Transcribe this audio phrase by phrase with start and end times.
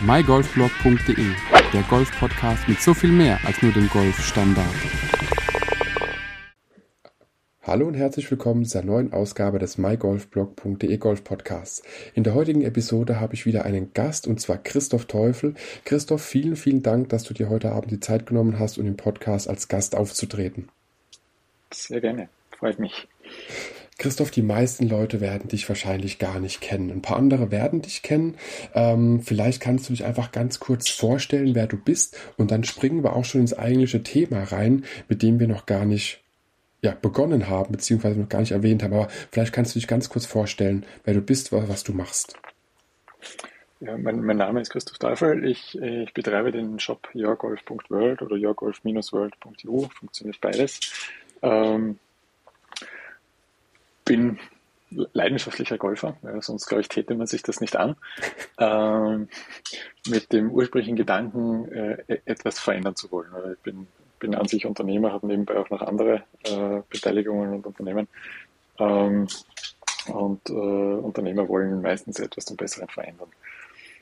[0.00, 1.26] mygolfblog.de,
[1.72, 4.66] der Golf-Podcast mit so viel mehr als nur dem Golfstandard.
[7.62, 11.82] Hallo und herzlich willkommen zu einer neuen Ausgabe des mygolfblog.de Golf Podcasts.
[12.14, 15.54] In der heutigen Episode habe ich wieder einen Gast und zwar Christoph Teufel.
[15.84, 18.96] Christoph, vielen, vielen Dank, dass du dir heute Abend die Zeit genommen hast, um im
[18.96, 20.68] Podcast als Gast aufzutreten.
[21.72, 23.08] Sehr gerne, freut mich.
[23.98, 26.90] Christoph, die meisten Leute werden dich wahrscheinlich gar nicht kennen.
[26.90, 28.36] Ein paar andere werden dich kennen.
[28.72, 32.16] Ähm, vielleicht kannst du dich einfach ganz kurz vorstellen, wer du bist.
[32.36, 35.84] Und dann springen wir auch schon ins eigentliche Thema rein, mit dem wir noch gar
[35.84, 36.22] nicht
[36.80, 38.94] ja, begonnen haben, beziehungsweise noch gar nicht erwähnt haben.
[38.94, 42.38] Aber vielleicht kannst du dich ganz kurz vorstellen, wer du bist, was, was du machst.
[43.80, 45.44] Ja, mein, mein, Name ist Christoph Teufel.
[45.44, 49.88] Ich, ich betreibe den Shop yourgolf.world oder yourgolf-world.eu.
[49.88, 50.80] Funktioniert beides.
[51.42, 51.98] Ähm,
[54.08, 54.38] bin
[54.90, 57.94] leidenschaftlicher Golfer, ja, sonst glaube ich, täte man sich das nicht an,
[58.58, 59.28] ähm,
[60.08, 63.28] mit dem ursprünglichen Gedanken, äh, e-, etwas verändern zu wollen.
[63.52, 63.86] Ich bin,
[64.18, 68.08] bin an sich Unternehmer, habe nebenbei auch noch andere äh, Beteiligungen und Unternehmen.
[68.78, 69.28] Ähm,
[70.06, 73.28] und äh, Unternehmer wollen meistens etwas zum Besseren verändern.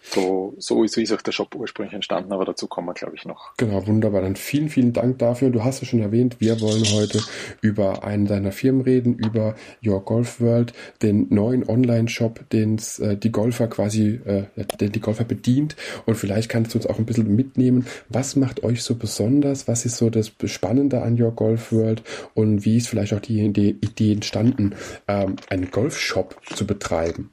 [0.08, 3.24] So, so, so ist auch der Shop ursprünglich entstanden, aber dazu kommen wir, glaube ich,
[3.24, 3.54] noch.
[3.56, 4.22] Genau, wunderbar.
[4.22, 5.50] Dann vielen, vielen Dank dafür.
[5.50, 7.20] Du hast es schon erwähnt, wir wollen heute
[7.60, 13.32] über einen deiner Firmen reden, über Your Golf World, den neuen Online-Shop, den äh, die
[13.32, 14.44] Golfer quasi, äh,
[14.80, 15.74] den die Golfer bedient.
[16.06, 19.66] Und vielleicht kannst du uns auch ein bisschen mitnehmen, was macht euch so besonders?
[19.66, 22.02] Was ist so das Spannende an Your Golf World?
[22.34, 24.76] Und wie ist vielleicht auch die Idee entstanden,
[25.08, 27.32] ähm, einen Golfshop zu betreiben?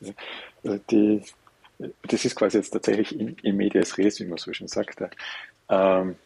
[0.00, 0.12] Ja.
[0.64, 1.22] Also die,
[2.02, 5.00] das ist quasi jetzt tatsächlich in, in medias res, wie man so schön sagt.
[5.68, 6.16] Ähm,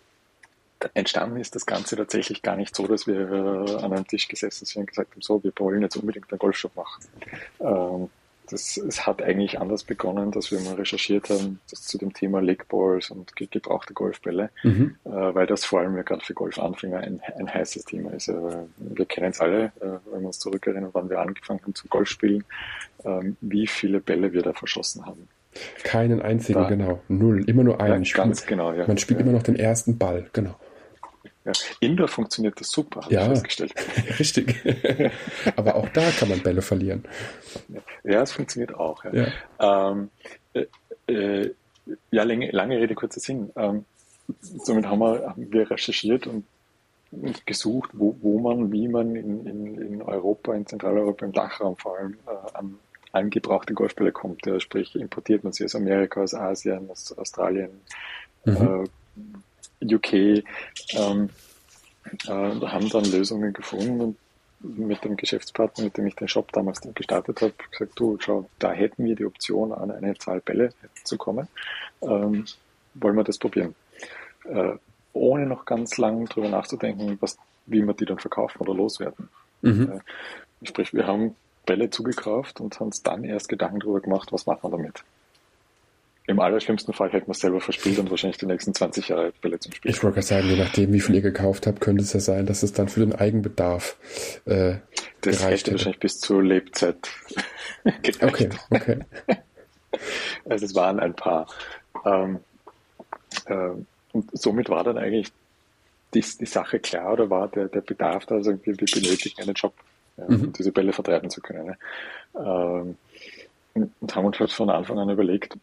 [0.95, 4.81] entstanden ist das Ganze tatsächlich gar nicht so, dass wir an einem Tisch gesessen sind
[4.81, 7.05] und gesagt haben, so, wir wollen jetzt unbedingt einen Golfshop machen.
[7.61, 8.11] Ähm,
[8.51, 13.11] das, es hat eigentlich anders begonnen, dass wir mal recherchiert haben zu dem Thema Legballs
[13.11, 14.97] und gebrauchte Golfbälle, mhm.
[15.05, 18.29] äh, weil das vor allem ja gerade für Golfanfänger ein, ein heißes Thema ist.
[18.29, 18.35] Äh,
[18.77, 22.45] wir kennen es alle, äh, wenn wir uns zurückerinnern, wann wir angefangen haben zu Golfspielen,
[23.07, 25.29] ähm, wie viele Bälle wir da verschossen haben.
[25.85, 27.01] Keinen einzigen, da, genau.
[27.09, 27.49] Null.
[27.49, 28.05] Immer nur einen.
[28.05, 28.87] Ja, ganz genau, ja.
[28.87, 29.25] Man spielt ja.
[29.25, 30.57] immer noch den ersten Ball, genau.
[31.47, 33.73] Ja, Indoor funktioniert das super, habe ja, ich festgestellt.
[34.19, 34.57] Richtig.
[35.57, 37.05] Aber auch da kann man Bälle verlieren.
[38.03, 39.05] Ja, es funktioniert auch.
[39.05, 39.13] Ja,
[39.61, 39.93] ja.
[39.93, 40.11] Ähm,
[40.53, 40.67] äh,
[41.07, 41.55] äh,
[42.11, 43.51] ja lange, lange Rede, kurzer Sinn.
[43.55, 43.85] Ähm,
[44.41, 46.45] somit haben wir, haben wir recherchiert und,
[47.13, 51.77] und gesucht, wo, wo man, wie man in, in, in Europa, in Zentraleuropa, im Dachraum
[51.77, 52.75] vor allem äh, an,
[53.17, 54.47] an gebrauchte Golfbälle kommt.
[54.47, 57.71] Ja, sprich, importiert man sie aus Amerika, aus Asien, aus Australien.
[58.45, 58.89] Mhm.
[59.83, 61.31] Äh, UK ähm,
[62.27, 64.17] äh, haben dann Lösungen gefunden und
[64.61, 68.73] mit dem Geschäftspartner, mit dem ich den Shop damals gestartet habe, gesagt, du, schau, da
[68.73, 70.71] hätten wir die Option, an eine Zahl Bälle
[71.05, 71.49] zu kommen.
[72.01, 72.47] Ähm,
[72.95, 73.75] wollen wir das probieren?
[74.45, 74.73] Äh,
[75.13, 79.29] ohne noch ganz lang drüber nachzudenken, was, wie wir die dann verkaufen oder loswerden.
[79.61, 79.93] Mhm.
[79.93, 84.47] Äh, sprich, wir haben Bälle zugekauft und haben uns dann erst Gedanken darüber gemacht, was
[84.47, 85.05] machen wir damit.
[86.29, 89.61] Im allerschlimmsten Fall hätten wir es selber verspielt und wahrscheinlich die nächsten 20 Jahre Bälle
[89.61, 89.95] zum Spielen.
[89.95, 92.47] Ich wollte gerade sagen, je nachdem, wie viel ihr gekauft habt, könnte es ja sein,
[92.47, 93.97] dass es dann für den Eigenbedarf
[94.47, 94.77] äh,
[95.21, 97.09] Das hätte wahrscheinlich bis zur Lebzeit
[98.03, 98.23] gereicht.
[98.23, 98.99] Okay, okay.
[100.45, 101.47] Also es waren ein paar.
[102.05, 102.41] Ähm,
[103.47, 103.71] äh,
[104.13, 105.33] und somit war dann eigentlich
[106.13, 109.55] die, die Sache klar oder war der, der Bedarf da, also wir, wir benötigen einen
[109.55, 109.75] Job,
[110.17, 110.53] um mhm.
[110.53, 111.67] diese Bälle vertreiben zu können.
[111.67, 111.79] Ne?
[112.37, 112.97] Ähm,
[114.01, 115.57] und haben uns halt von Anfang an überlegt,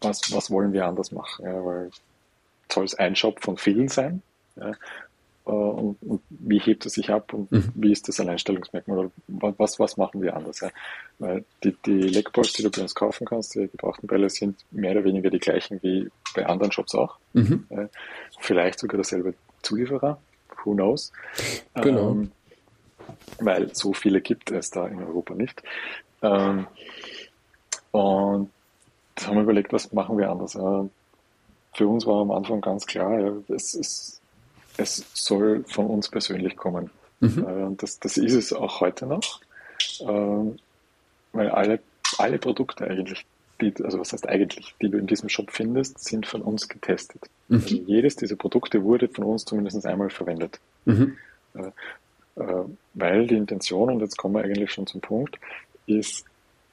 [0.00, 1.44] was, was wollen wir anders machen?
[1.44, 1.90] Ja, weil
[2.70, 4.22] soll es ein Shop von vielen sein?
[4.56, 4.72] Ja,
[5.46, 7.72] äh, und, und, wie hebt es sich ab und mhm.
[7.74, 8.98] wie ist das Alleinstellungsmerkmal?
[8.98, 10.60] Oder was, was machen wir anders?
[10.60, 10.70] Ja?
[11.18, 14.92] Weil die, die Legballs, die du bei uns kaufen kannst, die gebrauchten Bälle sind mehr
[14.92, 17.18] oder weniger die gleichen wie bei anderen Shops auch.
[17.34, 17.66] Mhm.
[18.40, 20.18] Vielleicht sogar derselbe Zulieferer,
[20.64, 21.12] who knows?
[21.74, 22.10] Genau.
[22.10, 22.32] Ähm,
[23.38, 25.62] weil so viele gibt es da in Europa nicht.
[26.22, 26.66] Ähm,
[27.90, 28.50] und
[29.14, 30.52] da haben wir überlegt, was machen wir anders.
[30.52, 34.20] Für uns war am Anfang ganz klar, ja, es, ist,
[34.76, 36.90] es soll von uns persönlich kommen.
[37.20, 37.44] Mhm.
[37.44, 39.40] Und das, das ist es auch heute noch,
[40.00, 40.56] ähm,
[41.32, 41.80] weil alle,
[42.18, 43.24] alle Produkte eigentlich,
[43.60, 47.22] die, also was heißt eigentlich, die du in diesem Shop findest, sind von uns getestet.
[47.48, 47.56] Mhm.
[47.56, 50.60] Also jedes dieser Produkte wurde von uns zumindest einmal verwendet.
[50.84, 51.16] Mhm.
[52.36, 52.42] Äh,
[52.94, 55.38] weil die Intention, und jetzt kommen wir eigentlich schon zum Punkt,
[55.86, 56.24] ist,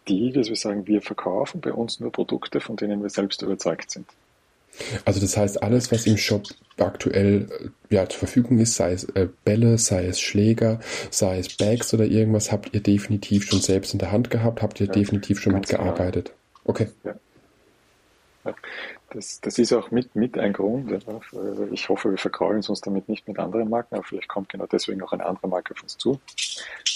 [0.07, 3.91] die, dass wir sagen, wir verkaufen bei uns nur Produkte, von denen wir selbst überzeugt
[3.91, 4.07] sind.
[5.05, 6.43] Also das heißt, alles, was im Shop
[6.77, 7.47] aktuell
[7.89, 10.79] äh, ja, zur Verfügung ist, sei es äh, Bälle, sei es Schläger,
[11.09, 14.79] sei es Bags oder irgendwas, habt ihr definitiv schon selbst in der Hand gehabt, habt
[14.79, 16.27] ihr ja, definitiv schon mitgearbeitet.
[16.27, 16.37] Genau.
[16.63, 16.87] Okay.
[17.03, 17.15] Ja.
[19.13, 20.91] Das, das ist auch mit, mit ein Grund.
[21.71, 24.99] Ich hoffe, wir verkraulen uns damit nicht mit anderen Marken, aber vielleicht kommt genau deswegen
[24.99, 26.19] noch eine andere Marke auf uns zu.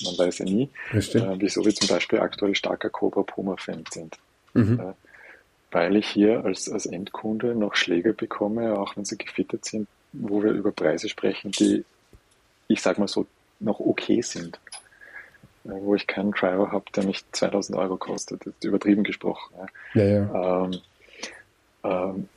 [0.05, 1.01] Man weiß ja nie, äh,
[1.37, 4.17] wieso wir zum Beispiel aktuell starker Cobra Puma-Fan sind.
[4.53, 4.79] Mhm.
[4.79, 4.93] Äh,
[5.71, 10.41] weil ich hier als, als Endkunde noch Schläge bekomme, auch wenn sie gefittet sind, wo
[10.41, 11.83] wir über Preise sprechen, die,
[12.69, 13.25] ich sag mal so,
[13.59, 14.57] noch okay sind.
[15.65, 18.45] Äh, wo ich keinen Driver habe, der mich 2000 Euro kostet.
[18.45, 19.53] Das ist übertrieben gesprochen.
[19.95, 20.63] Ja, ja.
[20.65, 20.79] Ähm,
[21.85, 22.29] ähm,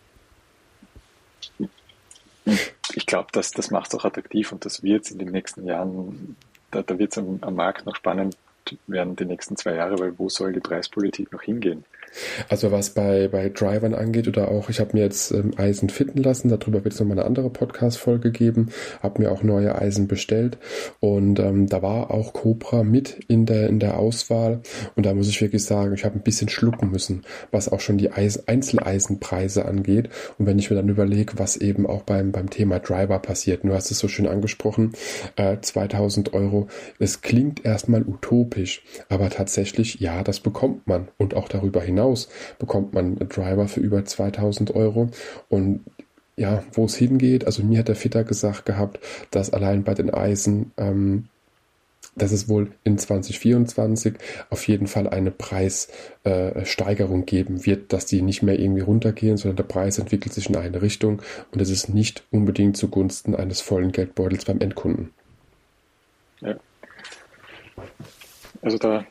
[2.95, 6.37] ich glaube, das, das macht es auch attraktiv und das wird in den nächsten Jahren,
[6.71, 8.37] da, da wird es am, am Markt noch spannend
[8.87, 11.85] werden die nächsten zwei Jahre, weil wo soll die Preispolitik noch hingehen?
[12.49, 16.23] Also was bei, bei Drivern angeht oder auch, ich habe mir jetzt ähm, Eisen fitten
[16.23, 18.71] lassen, darüber wird es nochmal eine andere Podcast-Folge geben,
[19.03, 20.59] habe mir auch neue Eisen bestellt
[21.01, 24.61] und ähm, da war auch Cobra mit in der, in der Auswahl
[24.97, 27.99] und da muss ich wirklich sagen, ich habe ein bisschen schlucken müssen, was auch schon
[27.99, 30.09] die Eis Einzeleisenpreise angeht.
[30.39, 33.75] Und wenn ich mir dann überlege, was eben auch beim, beim Thema Driver passiert, du
[33.75, 34.93] hast es so schön angesprochen,
[35.37, 36.69] äh, 2000 Euro,
[36.99, 42.29] es klingt erstmal utopisch, aber tatsächlich, ja, das bekommt man und auch darüber hinaus hinaus
[42.59, 45.09] bekommt man Driver für über 2000 Euro
[45.49, 45.81] und
[46.37, 49.01] ja, wo es hingeht, also mir hat der Fitter gesagt gehabt,
[49.33, 51.25] dass allein bei den Eisen, ähm,
[52.15, 54.15] dass es wohl in 2024
[54.49, 59.57] auf jeden Fall eine Preissteigerung äh, geben wird, dass die nicht mehr irgendwie runtergehen, sondern
[59.57, 63.91] der Preis entwickelt sich in eine Richtung und es ist nicht unbedingt zugunsten eines vollen
[63.91, 65.11] Geldbeutels beim Endkunden.
[66.41, 66.55] Ja.
[68.63, 69.05] Also da,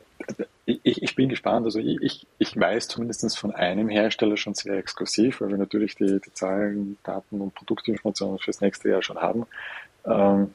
[0.67, 1.65] ich, ich bin gespannt.
[1.65, 6.19] Also ich, ich weiß zumindest von einem Hersteller schon sehr exklusiv, weil wir natürlich die,
[6.19, 9.45] die Zahlen, Daten und Produktinformationen fürs nächste Jahr schon haben,
[10.05, 10.53] ähm,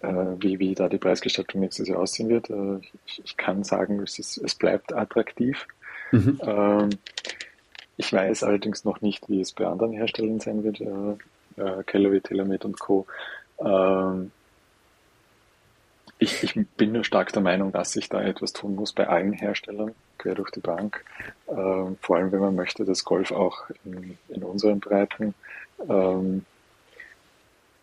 [0.00, 2.50] äh, wie, wie da die Preisgestaltung nächstes Jahr aussehen wird.
[2.50, 5.66] Äh, ich, ich, kann sagen, es, ist, es bleibt attraktiv.
[6.12, 6.40] Mhm.
[6.42, 6.90] Ähm,
[7.96, 12.20] ich weiß allerdings noch nicht, wie es bei anderen Herstellern sein wird, äh, äh, Callaway,
[12.20, 13.06] TaylorMade und Co.
[13.58, 14.30] Ähm,
[16.18, 19.32] ich, ich bin nur stark der Meinung, dass sich da etwas tun muss bei allen
[19.32, 21.04] Herstellern, quer durch die Bank.
[21.48, 25.34] Ähm, vor allem, wenn man möchte, dass Golf auch in, in unseren Breiten
[25.88, 26.44] ähm,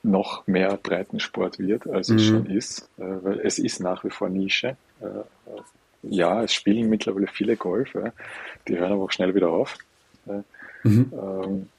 [0.01, 2.15] noch mehr Breitensport wird, als mhm.
[2.15, 2.89] es schon ist.
[2.97, 4.77] Äh, weil es ist nach wie vor Nische.
[4.99, 5.23] Äh,
[6.03, 8.11] ja, es spielen mittlerweile viele Golf, ja.
[8.67, 9.77] die hören aber auch schnell wieder auf.
[10.83, 11.13] Mhm.
[11.13, 11.69] Ähm,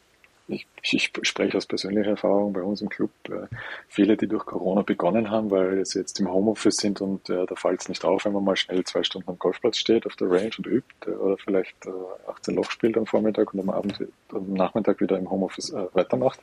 [0.46, 3.46] ich, ich spreche aus persönlicher Erfahrung bei uns im Club, äh,
[3.88, 7.54] viele, die durch Corona begonnen haben, weil sie jetzt im Homeoffice sind und äh, da
[7.54, 10.30] fällt es nicht auf, wenn man mal schnell zwei Stunden am Golfplatz steht auf der
[10.30, 14.04] Range und übt äh, oder vielleicht äh, 18 Loch spielt am Vormittag und am Abend
[14.32, 16.40] am Nachmittag wieder im Homeoffice äh, weitermacht.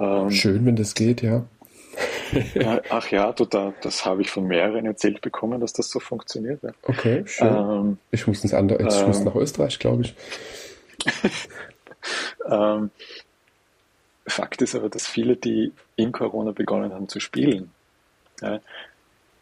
[0.00, 1.44] Ähm, Schön, wenn das geht, ja.
[2.88, 6.62] Ach ja, du, da, das habe ich von mehreren erzählt bekommen, dass das so funktioniert.
[6.62, 6.70] Ja.
[6.82, 7.48] Okay, schön.
[7.48, 10.14] Ähm, ich muss ins andere, ich ähm, muss nach Österreich, glaube ich.
[12.48, 12.90] Ähm,
[14.26, 17.70] Fakt ist aber, dass viele, die in Corona begonnen haben zu spielen,
[18.40, 18.60] ja,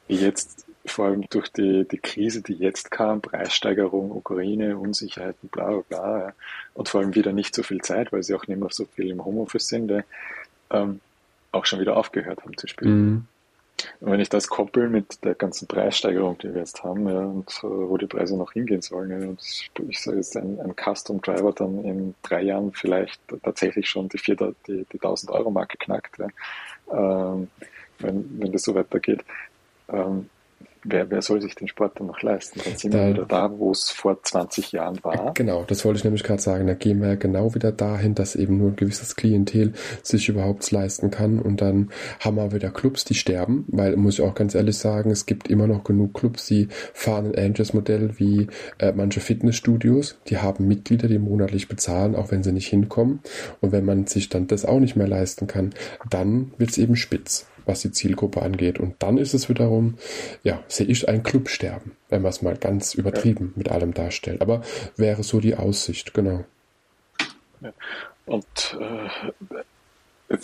[0.09, 5.83] jetzt vor allem durch die, die Krise, die jetzt kam, Preissteigerung, Ukraine, Unsicherheiten, bla bla
[5.89, 6.33] bla, ja,
[6.75, 9.11] und vor allem wieder nicht so viel Zeit, weil sie auch nicht mehr so viel
[9.11, 10.03] im Homeoffice sind, ja,
[10.71, 11.01] ähm,
[11.53, 13.11] auch schon wieder aufgehört haben zu spielen.
[13.11, 13.27] Mhm.
[14.01, 17.49] Und wenn ich das koppel mit der ganzen Preissteigerung, die wir jetzt haben, ja, und
[17.63, 19.41] äh, wo die Preise noch hingehen sollen, ja, und
[19.89, 24.19] ich sage jetzt, ein, ein Custom Driver dann in drei Jahren vielleicht tatsächlich schon die,
[24.19, 26.29] vier, die, die 1000 Euro Marke knackt, ja,
[26.93, 27.49] ähm,
[27.99, 29.25] wenn, wenn das so weitergeht.
[29.89, 30.29] Ähm,
[30.85, 32.61] wer, wer soll sich den Sport dann noch leisten?
[32.65, 35.35] Dann sind da, wir wieder da, wo es vor 20 Jahren war.
[35.35, 36.67] Genau, das wollte ich nämlich gerade sagen.
[36.67, 39.73] Da gehen wir genau wieder dahin, dass eben nur ein gewisses Klientel
[40.03, 41.39] sich überhaupt leisten kann.
[41.39, 45.11] Und dann haben wir wieder Clubs, die sterben, weil, muss ich auch ganz ehrlich sagen,
[45.11, 50.19] es gibt immer noch genug Clubs, die fahren ein Angels-Modell wie äh, manche Fitnessstudios.
[50.29, 53.21] Die haben Mitglieder, die monatlich bezahlen, auch wenn sie nicht hinkommen.
[53.61, 55.71] Und wenn man sich dann das auch nicht mehr leisten kann,
[56.09, 58.79] dann wird es eben spitz was die Zielgruppe angeht.
[58.79, 59.97] Und dann ist es wiederum,
[60.43, 63.59] ja, sehe ich ein Clubsterben, wenn man es mal ganz übertrieben ja.
[63.59, 64.43] mit allem darstellt.
[64.43, 64.63] Aber
[64.97, 66.45] wäre so die Aussicht, genau.
[67.61, 67.73] Ja.
[68.27, 70.37] Und äh,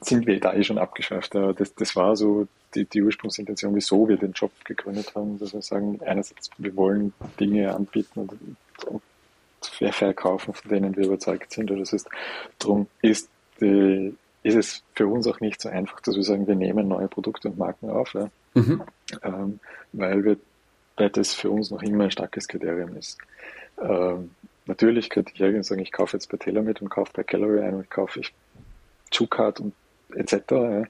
[0.00, 1.34] sind wir da eh schon abgeschweift.
[1.34, 5.62] Das, das war so die, die Ursprungsintention, wieso wir den Job gegründet haben, dass wir
[5.62, 8.32] sagen, einerseits, wir wollen Dinge anbieten und,
[8.86, 9.02] und
[9.92, 11.70] verkaufen, von denen wir überzeugt sind.
[11.70, 12.08] Das heißt,
[12.58, 13.28] darum ist
[13.60, 17.08] die, ist es für uns auch nicht so einfach, dass wir sagen, wir nehmen neue
[17.08, 18.30] Produkte und Marken auf, ja?
[18.54, 18.82] mhm.
[19.22, 19.60] ähm,
[19.92, 20.36] weil, wir,
[20.96, 23.18] weil das für uns noch immer ein starkes Kriterium ist.
[23.80, 24.30] Ähm,
[24.66, 27.74] natürlich könnte ich irgendwie sagen, ich kaufe jetzt bei TaylorMade und kaufe bei Gallery ein
[27.74, 28.32] und kaufe ich
[29.10, 29.74] Chucard und
[30.14, 30.34] etc.
[30.50, 30.84] Ja?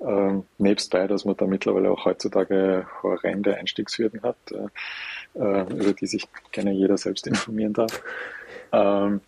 [0.00, 4.36] Ähm, nebst bei, dass man da mittlerweile auch heutzutage horrende Einstiegshürden hat,
[5.34, 8.02] äh, über die sich gerne jeder selbst informieren darf.
[8.72, 9.20] Ähm,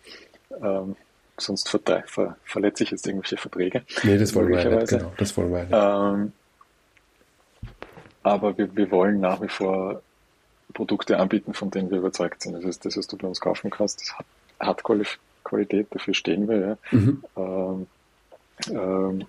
[0.61, 0.95] ähm,
[1.41, 3.83] sonst ver ver verletze ich jetzt irgendwelche Verträge.
[4.03, 5.73] Nee, das wollen wir nicht, genau, das wollen wir nicht.
[5.73, 6.31] Ähm,
[8.23, 10.01] aber wir, wir wollen nach wie vor
[10.73, 12.53] Produkte anbieten, von denen wir überzeugt sind.
[12.53, 14.01] Das ist das, was du bei uns kaufen kannst.
[14.01, 14.25] Das hat,
[14.59, 14.83] hat
[15.43, 16.59] Qualität, dafür stehen wir.
[16.59, 16.77] Ja.
[16.91, 17.23] Mhm.
[17.35, 17.87] Ähm,
[18.69, 19.25] ähm,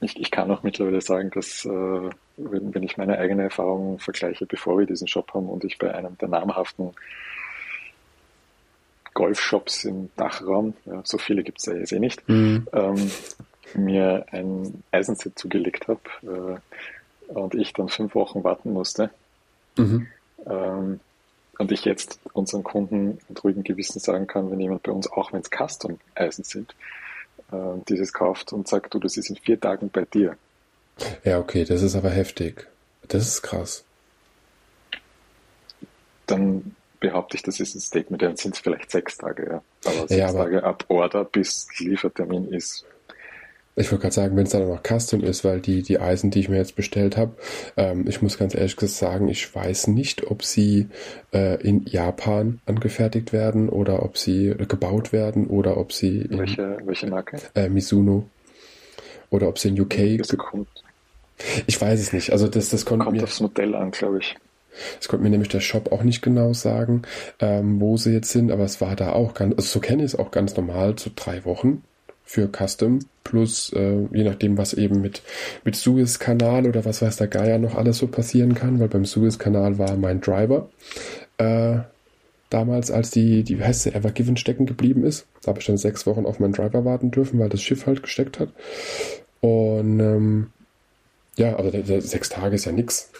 [0.00, 4.46] ich, ich, kann auch mittlerweile sagen, dass äh, wenn, wenn, ich meine eigene Erfahrung vergleiche,
[4.46, 6.92] bevor wir diesen Shop haben und ich bei einem der namhaften
[9.16, 12.68] Golfshops im Dachraum, ja, so viele gibt es ja jetzt eh nicht, mhm.
[12.72, 13.10] ähm,
[13.74, 16.60] mir ein Eisenset zugelegt habe
[17.30, 19.10] äh, und ich dann fünf Wochen warten musste.
[19.78, 20.06] Mhm.
[20.46, 21.00] Ähm,
[21.58, 25.32] und ich jetzt unseren Kunden mit ruhigem Gewissen sagen kann, wenn jemand bei uns, auch
[25.32, 26.74] wenn es Custom-Eisen sind,
[27.50, 27.56] äh,
[27.88, 30.36] dieses kauft und sagt, du, das ist in vier Tagen bei dir.
[31.24, 32.66] Ja, okay, das ist aber heftig.
[33.08, 33.82] Das ist krass.
[36.26, 39.62] Dann behaupte ich, das ist ein Statement, dann sind es vielleicht sechs Tage, ja.
[39.84, 42.84] Aber sechs ja, aber Tage ab Order bis Liefertermin ist
[43.78, 46.40] ich wollte gerade sagen, wenn es dann noch Custom ist, weil die, die Eisen, die
[46.40, 47.36] ich mir jetzt bestellt habe,
[47.76, 50.88] ähm, ich muss ganz ehrlich sagen, ich weiß nicht, ob sie
[51.34, 56.78] äh, in Japan angefertigt werden oder ob sie gebaut werden oder ob sie in, welche,
[56.84, 57.36] welche Marke?
[57.54, 58.26] Äh, Mizuno.
[59.28, 60.68] Oder ob sie in UK kommt.
[61.66, 62.32] Ich weiß es nicht.
[62.32, 64.36] Also das, das konnte kommt mir, aufs Modell an, glaube ich.
[64.98, 67.02] Das konnte mir nämlich der Shop auch nicht genau sagen,
[67.40, 70.12] ähm, wo sie jetzt sind, aber es war da auch ganz, also so kenne ich
[70.12, 71.82] es auch ganz normal, so drei Wochen
[72.24, 75.22] für Custom plus äh, je nachdem, was eben mit,
[75.64, 79.78] mit Suez-Kanal oder was weiß der Geier noch alles so passieren kann, weil beim Suez-Kanal
[79.78, 80.68] war mein Driver
[81.38, 81.78] äh,
[82.50, 85.26] damals, als die, die, heißt sie, Ever Given stecken geblieben ist.
[85.42, 88.02] Da habe ich dann sechs Wochen auf meinen Driver warten dürfen, weil das Schiff halt
[88.02, 88.50] gesteckt hat.
[89.40, 90.46] Und ähm,
[91.36, 93.10] ja, also der, der, sechs Tage ist ja nix.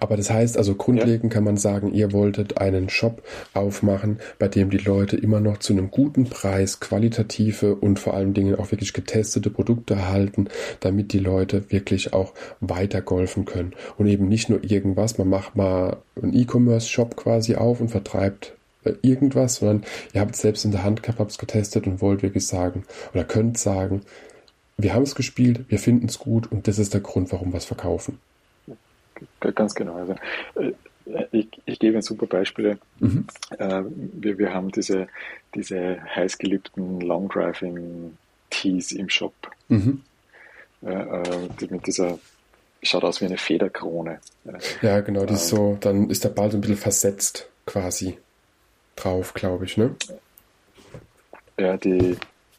[0.00, 1.30] Aber das heißt also grundlegend ja.
[1.30, 3.22] kann man sagen, ihr wolltet einen Shop
[3.54, 8.34] aufmachen, bei dem die Leute immer noch zu einem guten Preis qualitative und vor allen
[8.34, 10.48] Dingen auch wirklich getestete Produkte erhalten,
[10.80, 15.56] damit die Leute wirklich auch weiter golfen können und eben nicht nur irgendwas, man macht
[15.56, 20.72] mal einen E-Commerce-Shop quasi auf und vertreibt äh, irgendwas, sondern ihr habt es selbst in
[20.72, 24.02] der Hand gehabt, habt es getestet und wollt wirklich sagen oder könnt sagen,
[24.76, 27.58] wir haben es gespielt, wir finden es gut und das ist der Grund, warum wir
[27.58, 28.18] es verkaufen.
[29.40, 29.94] Ganz genau.
[29.96, 30.14] Also,
[30.54, 30.72] äh,
[31.32, 32.78] ich, ich gebe ein super Beispiele.
[33.00, 33.26] Mhm.
[33.58, 35.08] Äh, wir, wir haben diese,
[35.54, 38.16] diese heißgeliebten Long Driving
[38.50, 39.34] Tees im Shop.
[39.68, 40.02] Mhm.
[40.82, 41.22] Äh,
[41.60, 42.18] die mit dieser,
[42.82, 44.20] schaut aus wie eine Federkrone.
[44.82, 48.18] Ja, genau, die ist so, dann ist der Ball so ein bisschen versetzt quasi
[48.96, 49.94] drauf, glaube ich, ne?
[51.58, 52.16] Ja, die,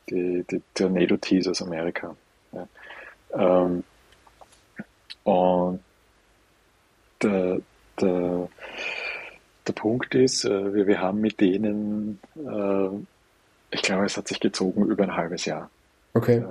[0.09, 2.15] die, die Tornado Tees aus Amerika.
[2.51, 2.67] Ja.
[3.33, 3.83] Ähm,
[5.23, 5.79] und
[7.21, 7.61] der,
[8.01, 8.49] der,
[9.67, 12.89] der Punkt ist, äh, wir, wir haben mit denen, äh,
[13.71, 15.69] ich glaube, es hat sich gezogen über ein halbes Jahr.
[16.13, 16.37] Okay.
[16.37, 16.43] Äh,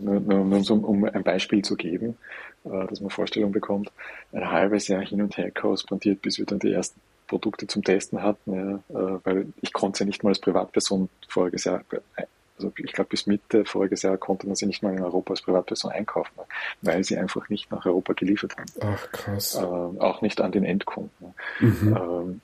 [0.00, 2.16] nur, nur, so, um ein Beispiel zu geben,
[2.64, 3.90] dass man Vorstellung bekommt,
[4.32, 8.22] ein halbes Jahr hin und her korrespondiert, bis wir dann die ersten Produkte zum Testen
[8.22, 11.82] hatten, ja, weil ich konnte sie nicht mal als Privatperson voriges Jahr
[12.62, 15.42] also ich glaube bis Mitte voriges Jahr konnte man sie nicht mal in Europa als
[15.42, 16.32] Privatperson einkaufen,
[16.80, 18.70] weil sie einfach nicht nach Europa geliefert haben.
[18.80, 19.56] Ach krass.
[19.56, 21.34] Äh, auch nicht an den Endkunden.
[21.60, 21.96] Mhm.
[21.96, 22.40] Ähm,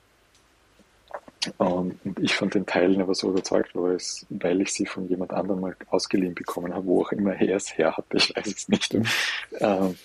[1.57, 5.31] und ich von den Teilen aber so überzeugt war, es, weil ich sie von jemand
[5.31, 8.67] anderem mal ausgeliehen bekommen habe, wo auch immer er es her hatte, ich weiß es
[8.67, 8.93] nicht.
[8.93, 9.95] Ähm,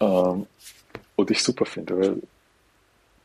[0.00, 0.46] ähm,
[1.14, 2.22] und ich super finde, weil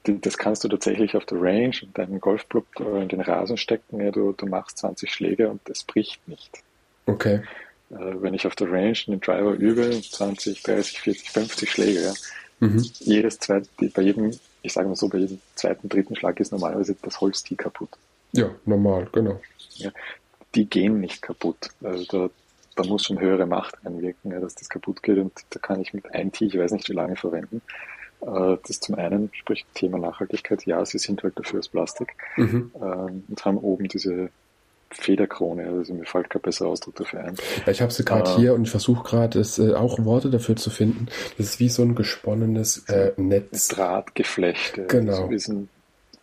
[0.07, 3.99] das kannst du tatsächlich auf der Range in deinen Golfclub in den Rasen stecken.
[3.99, 6.63] Ja, du, du machst 20 Schläge und es bricht nicht.
[7.05, 7.41] Okay.
[7.89, 12.13] Äh, wenn ich auf der Range den Driver übe, 20, 30, 40, 50 Schläge, ja.
[12.59, 12.83] Mhm.
[12.99, 14.31] Jedes zweite, bei jedem,
[14.63, 17.89] ich sage mal so, bei jedem zweiten, dritten Schlag ist normalerweise das Holztee kaputt.
[18.31, 19.39] Ja, normal, genau.
[19.75, 19.91] Ja,
[20.55, 21.69] die gehen nicht kaputt.
[21.83, 22.29] Also da,
[22.75, 25.93] da muss schon höhere Macht einwirken, ja, dass das kaputt geht und da kann ich
[25.93, 27.61] mit einem Tee, ich weiß nicht wie lange verwenden.
[28.21, 32.71] Äh, das zum einen sprich Thema Nachhaltigkeit, ja, sie sind halt dafür aus Plastik mhm.
[32.81, 34.29] Ähm, und haben oben diese
[34.89, 37.35] Federkrone, also mir fällt kein besserer Ausdruck dafür ein.
[37.65, 40.55] Ja, ich habe sie gerade äh, hier und ich versuche gerade äh, auch Worte dafür
[40.55, 41.07] zu finden.
[41.37, 43.67] Das ist wie so ein gesponnenes äh, Netz.
[43.67, 44.87] Drahtgeflecht.
[44.87, 45.27] Genau.
[45.27, 45.69] Also, ein,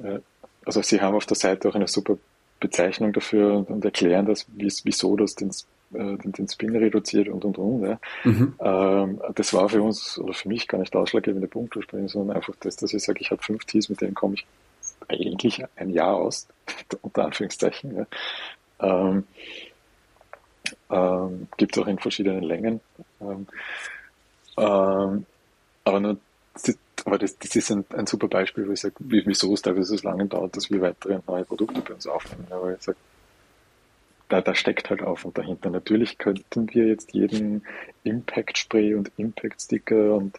[0.02, 0.18] äh,
[0.64, 2.16] also sie haben auf der Seite auch eine super
[2.58, 5.50] Bezeichnung dafür und, und erklären das, wieso das den
[5.94, 7.86] äh, den, den Spin reduziert und und und.
[7.86, 8.00] Ja.
[8.24, 8.54] Mhm.
[8.60, 11.74] Ähm, das war für uns oder für mich gar nicht der ausschlaggebende Punkt
[12.06, 14.46] sondern einfach das, dass ich sage, ich habe fünf Tees, mit denen komme ich
[15.08, 16.46] eigentlich ein Jahr aus,
[17.02, 17.96] unter Anführungszeichen.
[17.96, 18.06] Ja.
[18.80, 19.24] Ähm,
[20.90, 22.80] ähm, Gibt es auch in verschiedenen Längen.
[23.20, 23.46] Ähm,
[24.56, 25.26] ähm,
[25.84, 26.18] aber nur
[27.04, 30.08] aber das, das ist ein, ein super Beispiel, wo ich sage, wieso es teilweise so
[30.08, 32.46] lange dauert, dass wir weitere neue Produkte bei uns aufnehmen.
[32.50, 32.96] Aber ich sage,
[34.28, 35.70] da, da steckt halt auf und dahinter.
[35.70, 37.64] Natürlich könnten wir jetzt jeden
[38.04, 40.36] Impact-Spray und Impact-Sticker und,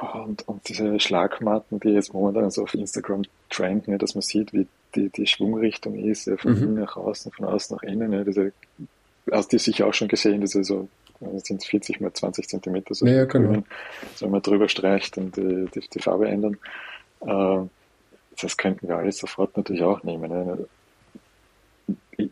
[0.00, 4.52] und, und diese Schlagmatten, die jetzt momentan so auf Instagram trenden, ja, dass man sieht,
[4.52, 6.62] wie die, die Schwungrichtung ist, ja, von mhm.
[6.62, 8.12] innen nach außen, von außen nach innen.
[8.12, 8.52] Ja, diese,
[9.30, 10.88] hast du sicher auch schon gesehen, diese so
[11.38, 13.62] sind 40 mal 20 Zentimeter, so ja, genau.
[14.14, 16.58] so man drüber streicht und die, die, die Farbe ändern.
[17.20, 17.66] Äh,
[18.40, 20.30] das könnten wir alles sofort natürlich auch nehmen.
[20.30, 20.66] Ne?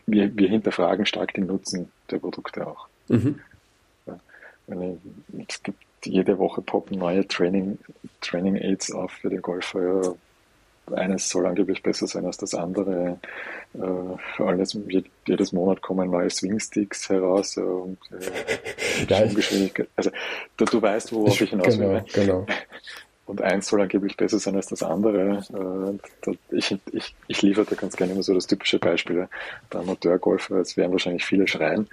[0.05, 2.87] Wir, wir hinterfragen stark den Nutzen der Produkte auch.
[3.07, 3.39] Mhm.
[4.07, 4.19] Ja,
[5.47, 7.77] es gibt jede Woche poppen neue Training,
[8.21, 10.15] Training Aids auf für den Golfer.
[10.91, 13.19] Eines soll angeblich besser sein als das andere.
[13.73, 14.77] Äh, alles,
[15.25, 20.11] jedes Monat kommen neue Swingsticks heraus und äh, ja, Also
[20.57, 22.05] du, du weißt, worauf ich hinaus genau, will.
[22.13, 22.45] Genau.
[23.25, 25.43] Und eins soll angeblich besser sein als das andere.
[25.51, 29.27] Äh, ich, ich, ich liefere da ganz gerne immer so das typische Beispiel.
[29.73, 31.87] Der Amateurgolfer, jetzt werden wahrscheinlich viele schreien.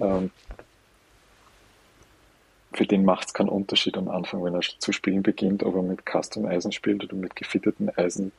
[0.00, 0.30] Ähm,
[2.72, 5.82] für den macht es keinen Unterschied am Anfang, wenn er zu spielen beginnt, ob er
[5.82, 8.32] mit Custom Eisen spielt oder mit gefitteten Eisen.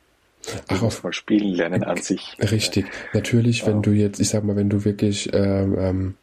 [0.68, 2.36] Ach, auf mal spielen lernen an sich.
[2.40, 2.86] Richtig.
[3.12, 6.14] Natürlich, wenn du jetzt, ich sag mal, wenn du wirklich ähm, ähm,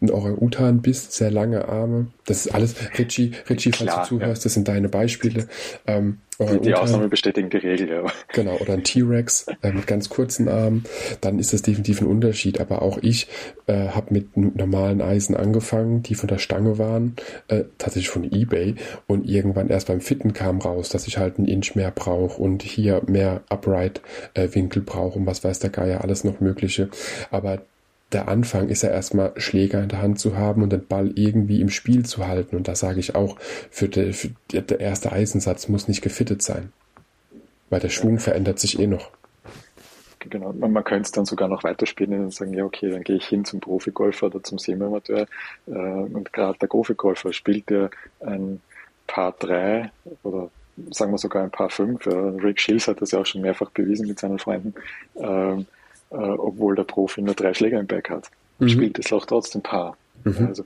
[0.00, 2.08] ein Orang-Utan bist, sehr lange Arme.
[2.26, 4.44] Das ist alles, Richie, Richie, falls Klar, du zuhörst, ja.
[4.44, 5.48] das sind deine Beispiele.
[5.86, 8.04] Ähm, die, die Ausnahme bestätigen die Regel, ja.
[8.32, 10.84] Genau, oder ein T-Rex äh, mit ganz kurzen Armen,
[11.20, 12.60] dann ist das definitiv ein Unterschied.
[12.60, 13.26] Aber auch ich
[13.66, 17.16] äh, habe mit normalen Eisen angefangen, die von der Stange waren,
[17.48, 18.76] äh, tatsächlich von Ebay.
[19.08, 22.62] Und irgendwann erst beim Fitten kam raus, dass ich halt einen Inch mehr brauche und
[22.62, 26.88] hier mehr Upright-Winkel äh, brauche und was weiß der Geier, alles noch Mögliche.
[27.32, 27.62] Aber
[28.12, 31.60] der Anfang ist ja erstmal Schläger in der Hand zu haben und den Ball irgendwie
[31.60, 32.56] im Spiel zu halten.
[32.56, 33.38] Und da sage ich auch,
[33.70, 36.72] für, die, für die, der erste Eisensatz muss nicht gefittet sein.
[37.68, 39.10] Weil der Schwung verändert sich eh noch.
[40.20, 43.16] Genau, man, man könnte es dann sogar noch weiterspielen und sagen, ja okay, dann gehe
[43.16, 45.26] ich hin zum Profigolfer oder zum Semi-Amateur
[45.66, 47.88] äh, und gerade der Profigolfer spielt ja
[48.20, 48.60] ein
[49.06, 49.90] Paar 3
[50.24, 50.50] oder
[50.90, 52.06] sagen wir sogar ein Paar 5.
[52.42, 54.74] Rick Shields hat das ja auch schon mehrfach bewiesen mit seinen Freunden.
[55.16, 55.66] Ähm,
[56.10, 58.30] äh, obwohl der Profi nur drei Schläger im Bag hat.
[58.58, 58.68] Mhm.
[58.68, 59.96] Spielt das Loch trotzdem Paar.
[60.24, 60.46] Mhm.
[60.46, 60.64] Also,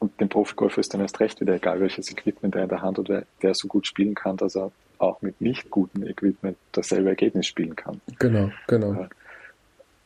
[0.00, 2.98] und dem Profigolfer ist dann erst recht wieder egal, welches Equipment er in der Hand
[2.98, 7.46] hat, der so gut spielen kann, dass er auch mit nicht gutem Equipment dasselbe Ergebnis
[7.46, 8.00] spielen kann.
[8.18, 9.06] Genau, genau.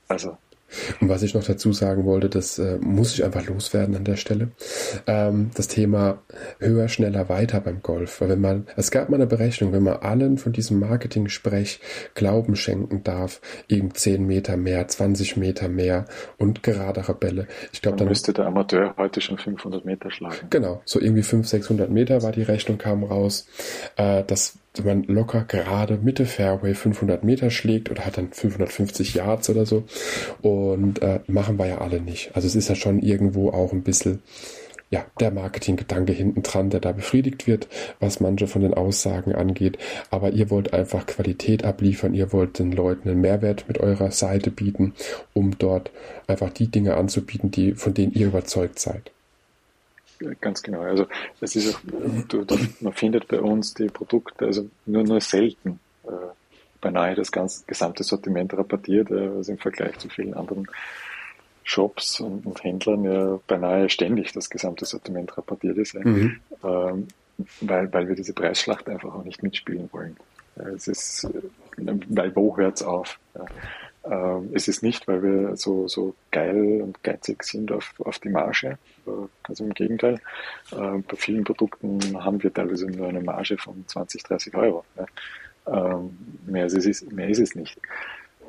[0.08, 0.36] Also
[1.00, 4.16] und was ich noch dazu sagen wollte, das äh, muss ich einfach loswerden an der
[4.16, 4.48] Stelle.
[5.06, 6.22] Ähm, das Thema
[6.58, 8.20] höher, schneller, weiter beim Golf.
[8.20, 11.80] Weil wenn man, es gab mal eine Berechnung, wenn man allen von diesem Marketing-Sprech
[12.14, 16.06] Glauben schenken darf, eben 10 Meter mehr, 20 Meter mehr
[16.38, 17.46] und geradere Bälle.
[17.72, 20.48] Ich glaube, dann müsste der Amateur heute schon 500 Meter schlagen.
[20.50, 23.46] Genau, so irgendwie 500, 600 Meter war die Rechnung, kam raus.
[23.96, 29.50] Äh, das man locker gerade Mitte Fairway 500 Meter schlägt oder hat dann 550 Yards
[29.50, 29.84] oder so.
[30.40, 32.34] Und äh, machen wir ja alle nicht.
[32.34, 34.22] Also es ist ja schon irgendwo auch ein bisschen
[34.92, 37.66] ja, der Marketinggedanke hinten dran, der da befriedigt wird,
[37.98, 39.78] was manche von den Aussagen angeht.
[40.10, 44.50] Aber ihr wollt einfach Qualität abliefern, ihr wollt den Leuten einen Mehrwert mit eurer Seite
[44.50, 44.92] bieten,
[45.32, 45.90] um dort
[46.26, 49.10] einfach die Dinge anzubieten, die, von denen ihr überzeugt seid.
[50.40, 50.80] Ganz genau.
[50.80, 51.06] Also
[51.40, 51.80] es ist auch,
[52.28, 56.10] du, du, man findet bei uns die Produkte also nur nur selten äh,
[56.80, 60.66] beinahe das ganze gesamte Sortiment rapportiert, äh, also im Vergleich zu vielen anderen
[61.64, 66.40] Shops und, und, Händlern ja beinahe ständig das gesamte Sortiment rapportiert ist, mhm.
[66.64, 67.08] ähm,
[67.60, 70.16] weil, weil wir diese Preisschlacht einfach auch nicht mitspielen wollen.
[70.56, 71.26] Es ist,
[71.76, 73.18] weil wo hört's auf?
[73.34, 73.46] Ja.
[74.04, 78.30] Ähm, es ist nicht, weil wir so, so geil und geizig sind auf, auf die
[78.30, 78.78] Marge.
[79.44, 80.20] Also im Gegenteil.
[80.72, 84.84] Äh, bei vielen Produkten haben wir teilweise nur eine Marge von 20, 30 Euro.
[85.66, 87.78] Ähm, mehr, ist es, mehr ist es nicht.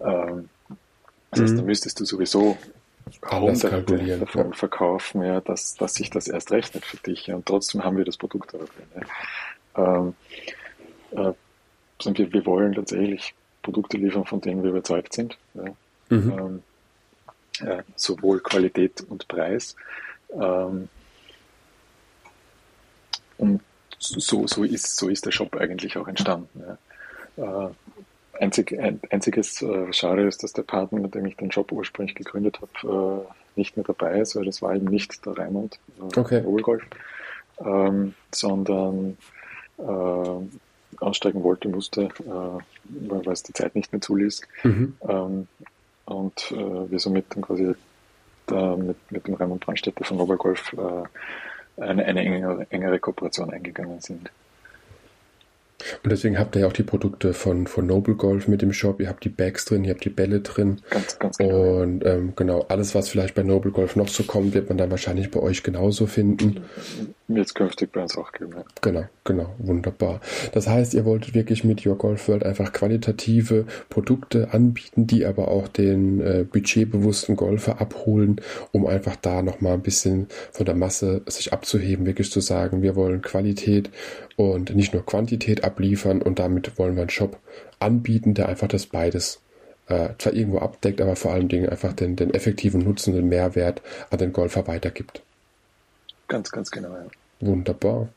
[0.04, 0.50] Ähm,
[1.32, 1.58] das heißt, mhm.
[1.58, 2.58] da müsstest du sowieso
[3.30, 4.54] Hunderte davon ja.
[4.54, 7.28] verkaufen, ja, dass, dass sich das erst rechnet für dich.
[7.28, 8.68] Ja, und trotzdem haben wir das Produkt dafür.
[9.76, 9.98] Ja.
[9.98, 10.16] Ähm,
[11.12, 11.34] äh,
[12.18, 15.38] wir, wir wollen tatsächlich Produkte liefern, von denen wir überzeugt sind.
[15.56, 15.64] Ja.
[16.10, 16.62] Mhm.
[17.60, 19.76] Ähm, äh, sowohl Qualität und Preis.
[20.32, 20.90] Ähm,
[23.38, 23.62] und
[24.00, 26.64] so, so, ist, so ist der Shop eigentlich auch entstanden.
[27.38, 27.68] Ja.
[27.68, 27.70] Äh,
[28.40, 32.16] einzig, ein, einziges äh, Schade ist, dass der Partner, mit dem ich den Shop ursprünglich
[32.16, 36.20] gegründet habe, äh, nicht mehr dabei ist, weil das war eben nicht der Raimund, äh,
[36.20, 36.44] okay.
[36.44, 36.84] Obergolf,
[37.60, 39.18] ähm, sondern
[41.02, 44.42] äh, aussteigen wollte, musste, äh, weil es die Zeit nicht mehr zuließ.
[44.64, 44.98] Mhm.
[45.08, 45.48] Ähm,
[46.06, 47.74] und äh, wir somit dann quasi
[48.46, 54.00] da mit, mit dem Raimund Brandstätter von Obergolf äh, eine, eine engere, engere Kooperation eingegangen
[54.02, 54.30] sind.
[56.04, 59.00] Und deswegen habt ihr ja auch die Produkte von, von Noble Golf mit dem Shop.
[59.00, 60.82] Ihr habt die Bags drin, ihr habt die Bälle drin.
[60.90, 61.82] Ganz, ganz genau.
[61.82, 64.92] Und ähm, genau, alles, was vielleicht bei Noble Golf noch so kommt, wird man dann
[64.92, 66.62] wahrscheinlich bei euch genauso finden.
[67.36, 68.52] Es künftig bei uns auch geben.
[68.56, 68.64] Ja.
[68.82, 70.20] Genau, genau, wunderbar.
[70.52, 75.48] Das heißt, ihr wolltet wirklich mit Your Golf World einfach qualitative Produkte anbieten, die aber
[75.48, 78.42] auch den äh, budgetbewussten Golfer abholen,
[78.72, 82.96] um einfach da nochmal ein bisschen von der Masse sich abzuheben, wirklich zu sagen, wir
[82.96, 83.90] wollen Qualität
[84.36, 87.40] und nicht nur Quantität abliefern und damit wollen wir einen Shop
[87.80, 89.42] anbieten, der einfach das beides
[89.88, 93.82] äh, zwar irgendwo abdeckt, aber vor allen Dingen einfach den, den effektiven Nutzen, den Mehrwert
[94.10, 95.22] an den Golfer weitergibt.
[96.28, 97.06] Ganz, ganz genau, ja.
[97.42, 98.10] Wunderbar.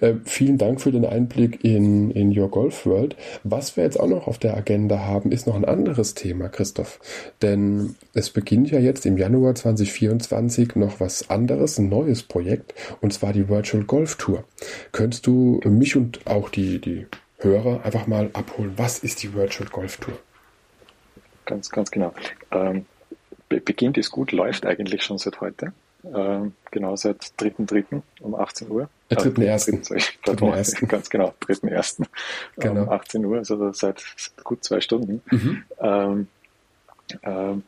[0.00, 3.16] Äh, vielen Dank für den Einblick in, in Your Golf World.
[3.44, 6.98] Was wir jetzt auch noch auf der Agenda haben, ist noch ein anderes Thema, Christoph.
[7.42, 13.12] Denn es beginnt ja jetzt im Januar 2024 noch was anderes, ein neues Projekt, und
[13.12, 14.44] zwar die Virtual Golf Tour.
[14.90, 17.06] Könntest du mich und auch die, die
[17.38, 18.72] Hörer einfach mal abholen?
[18.76, 20.18] Was ist die Virtual Golf Tour?
[21.44, 22.12] Ganz, ganz genau.
[22.50, 22.86] Ähm,
[23.48, 25.72] beginnt ist gut, läuft eigentlich schon seit heute.
[26.04, 28.02] Ähm, genau seit 3.3.
[28.20, 28.88] um 18 Uhr.
[29.08, 29.94] Äh, 3.1.
[29.94, 32.04] Äh, ganz genau, 3.1.
[32.56, 32.82] Genau.
[32.82, 34.04] Um 18 Uhr, also seit
[34.42, 35.22] gut zwei Stunden.
[35.30, 35.62] Mhm.
[35.80, 36.28] Ähm,
[37.22, 37.62] ähm,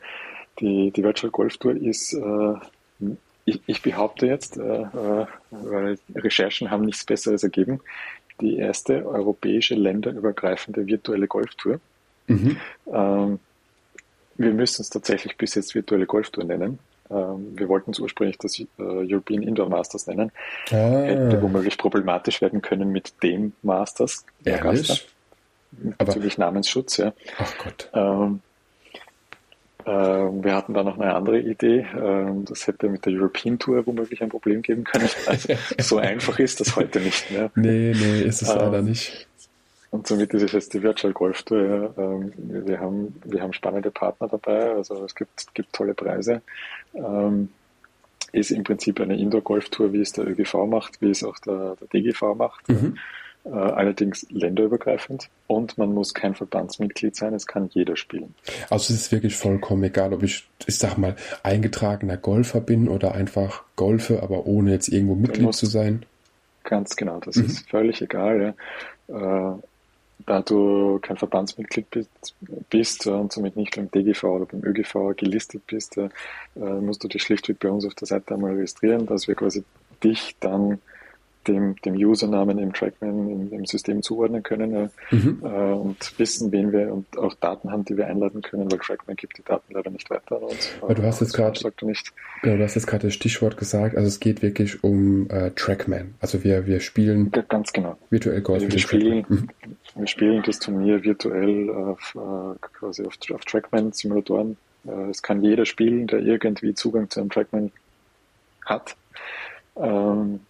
[0.61, 2.55] die, die Virtual Golf Tour ist, äh,
[3.45, 7.81] ich, ich, behaupte jetzt, äh, äh, weil Recherchen haben nichts Besseres ergeben,
[8.41, 11.81] die erste europäische länderübergreifende virtuelle Golftour.
[12.27, 12.57] Mhm.
[12.93, 13.39] Ähm,
[14.37, 16.79] wir müssen es tatsächlich bis jetzt virtuelle Golftour nennen.
[17.11, 20.33] Ähm, wir wollten es ursprünglich das äh, European Indoor Masters nennen.
[20.71, 20.75] Ah.
[20.75, 24.25] Hätte womöglich problematisch werden können mit dem Masters.
[24.45, 25.09] Ehrlich?
[25.99, 27.13] Natürlich Namensschutz, ja.
[27.39, 27.91] Ach Gott.
[27.95, 28.41] Ähm,
[29.85, 31.87] äh, wir hatten da noch eine andere Idee.
[32.01, 35.09] Ähm, das hätte mit der European Tour womöglich ein Problem geben können.
[35.27, 37.51] Also, so einfach ist das heute nicht mehr.
[37.55, 39.27] Nee, nee, ist es ähm, leider nicht.
[39.95, 41.63] Und somit ist es jetzt die Virtual Golf Tour.
[41.63, 42.03] Ja.
[42.03, 46.43] Ähm, wir, haben, wir haben spannende Partner dabei, also es gibt, gibt tolle Preise.
[46.95, 47.51] Ähm,
[48.33, 51.87] ist im Prinzip eine Indoor-Golf-Tour, wie es der ÖGV macht, wie es auch der, der
[51.87, 52.69] DGV macht.
[52.69, 52.99] Mhm.
[53.45, 58.35] Äh, allerdings länderübergreifend und man muss kein Verbandsmitglied sein, es kann jeder spielen.
[58.71, 63.15] Also es ist wirklich vollkommen egal, ob ich, ich sag mal, eingetragener Golfer bin oder
[63.15, 66.05] einfach Golfe, aber ohne jetzt irgendwo Mitglied zu sein.
[66.65, 67.45] Ganz genau, das mhm.
[67.45, 68.57] ist völlig egal.
[69.09, 69.53] Ja.
[69.53, 69.59] Äh,
[70.27, 71.87] da du kein Verbandsmitglied
[72.71, 76.09] bist und somit nicht beim DGV oder beim ÖGV gelistet bist, äh,
[76.57, 79.65] musst du dich schlichtweg bei uns auf der Seite einmal registrieren, dass wir quasi
[80.03, 80.81] dich dann
[81.49, 85.41] dem, dem Usernamen im Trackman im, im System zuordnen können äh, mhm.
[85.43, 89.17] äh, und wissen, wen wir und auch Daten haben, die wir einladen können, weil Trackman
[89.17, 90.71] gibt die Daten leider nicht weiter an uns.
[90.81, 94.21] Aber du hast jetzt gerade genau, du hast jetzt gerade das Stichwort gesagt, also es
[94.21, 96.15] geht wirklich um äh, Trackman.
[96.21, 97.97] Also wir, wir spielen ja, ganz genau.
[98.11, 98.63] virtuell Golf.
[98.63, 99.49] Also wir, spielen, mhm.
[99.95, 104.57] wir spielen das Turnier virtuell auf, äh, quasi auf, auf Trackman-Simulatoren.
[104.87, 107.71] Äh, es kann jeder spielen, der irgendwie Zugang zu einem Trackman
[108.65, 108.97] hat.
[109.77, 110.41] Ähm,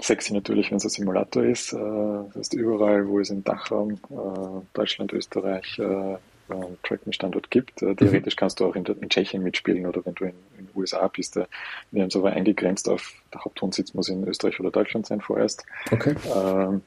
[0.00, 1.72] Sexy natürlich, wenn es ein Simulator ist.
[1.72, 6.16] Äh, das heißt, überall, wo es im Dachraum, äh, Deutschland, Österreich, äh,
[6.48, 7.82] einen Trackman-Standort gibt.
[7.82, 11.06] Äh, theoretisch kannst du auch in, in, Tschechien mitspielen oder wenn du in den USA
[11.08, 11.36] bist.
[11.36, 15.64] Wir haben es aber eingegrenzt auf, der Hauptwohnsitz muss in Österreich oder Deutschland sein vorerst.
[15.90, 16.14] Okay.
[16.34, 16.82] Ähm,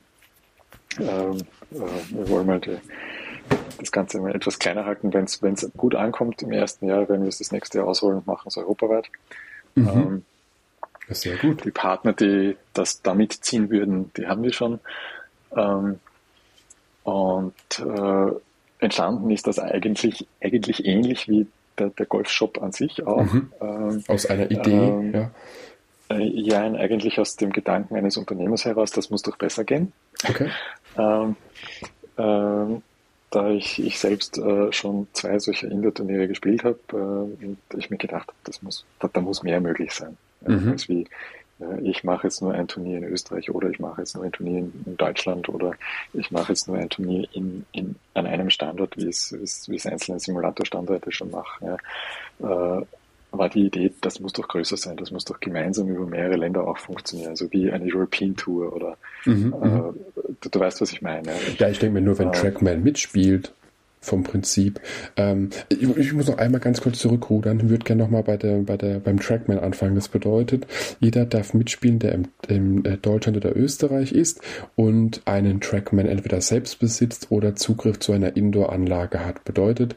[0.99, 1.37] ähm,
[1.71, 2.77] äh, wir wollen mal die,
[3.79, 5.13] das Ganze mal etwas kleiner halten.
[5.13, 8.27] Wenn es gut ankommt im ersten Jahr, werden wir es das nächste Jahr ausrollen und
[8.27, 9.09] machen es europaweit.
[9.75, 9.87] Mhm.
[9.87, 10.25] Ähm,
[11.09, 11.63] sehr gut.
[11.65, 14.79] Die Partner, die das da mitziehen würden, die haben wir schon.
[15.55, 15.99] Ähm,
[17.03, 18.31] und äh,
[18.79, 23.23] entstanden ist das eigentlich, eigentlich ähnlich wie der, der Golfshop an sich auch.
[23.23, 23.51] Mhm.
[23.61, 25.31] Ähm, aus einer Idee, ähm, ja.
[26.09, 29.93] Äh, ja, eigentlich aus dem Gedanken eines Unternehmers heraus, das muss doch besser gehen.
[30.27, 30.49] Okay.
[30.97, 31.35] ähm,
[32.17, 32.81] ähm,
[33.29, 37.97] da ich, ich selbst äh, schon zwei solcher Indoor-Turniere gespielt habe äh, und ich mir
[37.97, 40.17] gedacht habe, das muss, da, da muss mehr möglich sein.
[40.45, 40.71] Mhm.
[40.71, 41.07] Als wie,
[41.59, 44.31] äh, ich mache jetzt nur ein Turnier in Österreich oder ich mache jetzt nur ein
[44.31, 45.73] Turnier in, Deutschland oder
[46.13, 49.35] ich mache jetzt nur ein Turnier in, in, an einem Standort, wie es,
[49.67, 51.77] wie es, einzelne Simulatorstandorte schon machen.
[52.39, 52.77] Ja.
[52.79, 52.85] Äh,
[53.31, 56.65] war die Idee, das muss doch größer sein, das muss doch gemeinsam über mehrere Länder
[56.65, 59.95] auch funktionieren, also wie eine European Tour oder mhm, äh, mhm.
[60.41, 61.33] du, du, weißt, was ich meine.
[61.57, 63.53] Ja, ich denke mir nur, wenn äh, Trackman mitspielt,
[64.07, 64.79] vom Prinzip.
[65.15, 67.59] Ähm, ich, ich, muss noch einmal ganz kurz zurückrudern.
[67.59, 69.95] Ich würde gerne nochmal bei der, bei der, beim Trackman anfangen.
[69.95, 70.65] Das bedeutet,
[70.99, 74.41] jeder darf mitspielen, der im, im äh, Deutschland oder Österreich ist
[74.75, 79.43] und einen Trackman entweder selbst besitzt oder Zugriff zu einer Indoor-Anlage hat.
[79.43, 79.95] Bedeutet,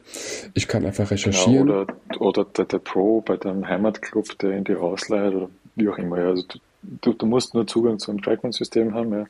[0.53, 1.67] ich kann einfach genau, recherchieren.
[1.67, 1.87] Genau, oder
[2.21, 6.17] oder der, der Pro bei deinem Heimatclub, der in die ausleiht oder wie auch immer.
[6.17, 6.59] Also du,
[7.01, 9.11] du, du musst nur Zugang zu einem Trackman-System haben.
[9.11, 9.25] Ja.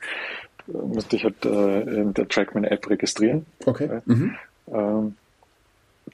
[0.67, 3.45] musst dich halt äh, in der Trackman-App registrieren.
[3.65, 3.87] Okay.
[3.87, 4.01] Ja.
[4.05, 4.35] Mhm.
[4.67, 5.15] Ähm,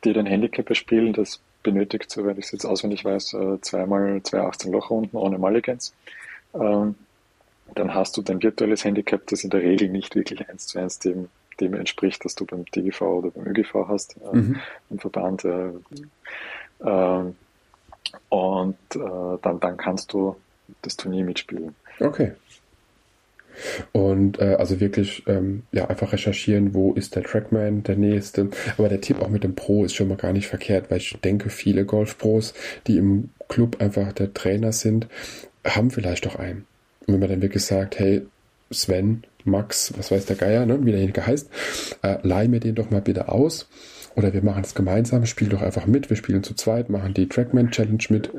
[0.04, 4.42] die den Handicap spielen, das benötigt, soweit ich es jetzt auswendig weiß, äh, zweimal zwei
[4.42, 5.94] 18 Loch Runden ohne Mulligans.
[6.54, 6.96] Ähm,
[7.76, 11.00] dann hast du dein virtuelles Handicap, das in der Regel nicht wirklich eins zu eins
[11.00, 11.30] dem,
[11.60, 14.60] dem entspricht, das du beim TGV oder beim ÖGV hast, äh, mhm.
[14.90, 15.44] im Verband.
[15.44, 15.72] Äh,
[16.80, 17.34] äh,
[18.30, 20.38] und dann, dann kannst du
[20.82, 21.76] das Turnier mitspielen.
[22.00, 22.34] Okay.
[23.92, 28.50] Und äh, also wirklich ähm, ja einfach recherchieren, wo ist der Trackman, der nächste.
[28.78, 31.18] Aber der Tipp auch mit dem Pro ist schon mal gar nicht verkehrt, weil ich
[31.24, 32.54] denke, viele Golf-Pros,
[32.88, 35.08] die im Club einfach der Trainer sind,
[35.66, 36.66] haben vielleicht doch einen.
[37.06, 38.24] Und wenn man dann wirklich sagt, hey,
[38.72, 41.50] Sven, Max, was weiß der Geier, ne, wie derjenige heißt,
[42.04, 43.70] äh, leih mir den doch mal bitte aus.
[44.16, 47.30] Oder wir machen es gemeinsam, spiel doch einfach mit, wir spielen zu zweit, machen die
[47.30, 48.32] Trackman Challenge mit.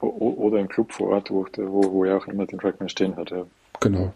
[0.00, 3.30] Oder im Club vor Ort, wo, wo, wo er auch immer den Trackman stehen hat.
[3.30, 3.46] Ja.
[3.80, 4.12] Genau.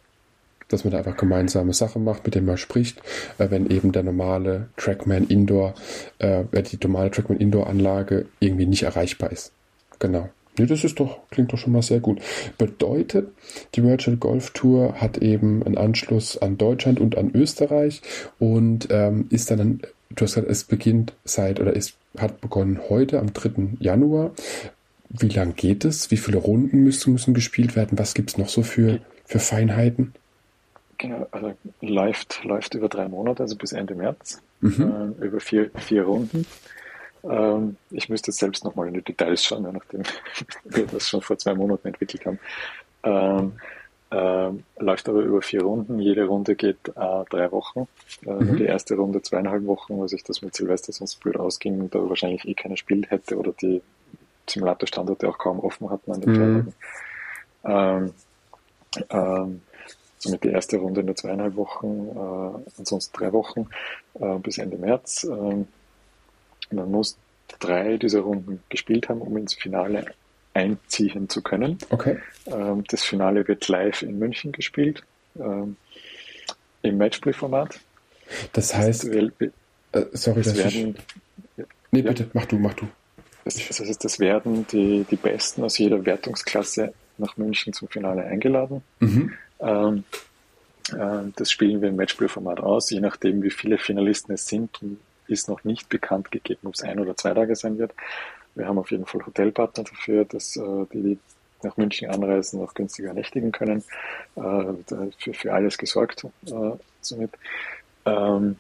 [0.68, 2.98] Dass man da einfach gemeinsame Sachen macht, mit dem man spricht,
[3.38, 5.74] äh, wenn eben der normale Trackman Indoor,
[6.18, 9.53] äh, die normale Trackman Indoor Anlage irgendwie nicht erreichbar ist.
[9.98, 10.29] Genau.
[10.57, 12.20] Nee, das ist doch, klingt doch schon mal sehr gut.
[12.59, 13.29] Bedeutet,
[13.74, 18.03] die Virtual Golf Tour hat eben einen Anschluss an Deutschland und an Österreich
[18.38, 23.18] und ähm, ist dann, du hast gesagt, es beginnt seit oder es hat begonnen heute
[23.18, 23.79] am 3.
[23.81, 24.31] Januar.
[25.09, 26.11] Wie lang geht es?
[26.12, 27.98] Wie viele Runden müssen, müssen gespielt werden?
[27.98, 30.14] Was gibt es noch so für, für Feinheiten?
[30.98, 35.14] Genau, also läuft, läuft über drei Monate, also bis Ende März, mhm.
[35.20, 36.46] äh, über vier, vier Runden.
[37.24, 40.02] Ähm, ich müsste jetzt selbst nochmal in die Details schauen, nachdem
[40.64, 42.38] wir das schon vor zwei Monaten entwickelt haben.
[43.02, 43.52] Ähm,
[44.10, 45.98] ähm, läuft aber über vier Runden.
[45.98, 47.88] Jede Runde geht äh, drei Wochen.
[48.24, 48.56] Äh, mhm.
[48.56, 52.08] Die erste Runde zweieinhalb Wochen, weil sich das mit Silvester sonst blöd ausging und da
[52.08, 53.82] wahrscheinlich eh keiner Spiel hätte oder die
[54.48, 56.74] Simulatorstandorte auch kaum offen hatten an den mhm.
[57.64, 58.04] Tagen.
[58.04, 58.14] Ähm,
[59.11, 59.62] ähm,
[60.18, 63.68] somit die erste Runde in der zweieinhalb Wochen, äh, ansonsten drei Wochen
[64.14, 65.24] äh, bis Ende März.
[65.24, 65.68] Ähm,
[66.70, 67.16] man muss
[67.59, 70.07] drei dieser Runden gespielt haben, um ins Finale
[70.54, 71.78] einziehen zu können.
[71.90, 72.18] Okay.
[72.46, 75.02] Ähm, das Finale wird live in München gespielt,
[75.38, 75.76] ähm,
[76.83, 77.80] im Matchplay-Format.
[78.52, 80.96] Das heißt, das, äh, sorry, das werden,
[81.57, 82.88] ich, nee, ja, bitte, mach du, mach du.
[83.44, 88.24] Das, das heißt, das werden die, die Besten aus jeder Wertungsklasse nach München zum Finale
[88.24, 88.83] eingeladen.
[89.00, 89.33] Mhm.
[89.61, 90.05] Ähm,
[90.92, 94.79] äh, das spielen wir im Matchplay-Format aus, je nachdem, wie viele Finalisten es sind,
[95.27, 97.92] ist noch nicht bekannt gegeben, ob es ein oder zwei Tage sein wird.
[98.55, 101.18] Wir haben auf jeden Fall Hotelpartner dafür, dass äh, die, die
[101.62, 103.83] nach München anreisen, auch günstiger nächtigen können.
[104.37, 104.40] Äh,
[105.18, 107.31] für, für alles gesorgt äh, somit.
[108.05, 108.57] Ähm,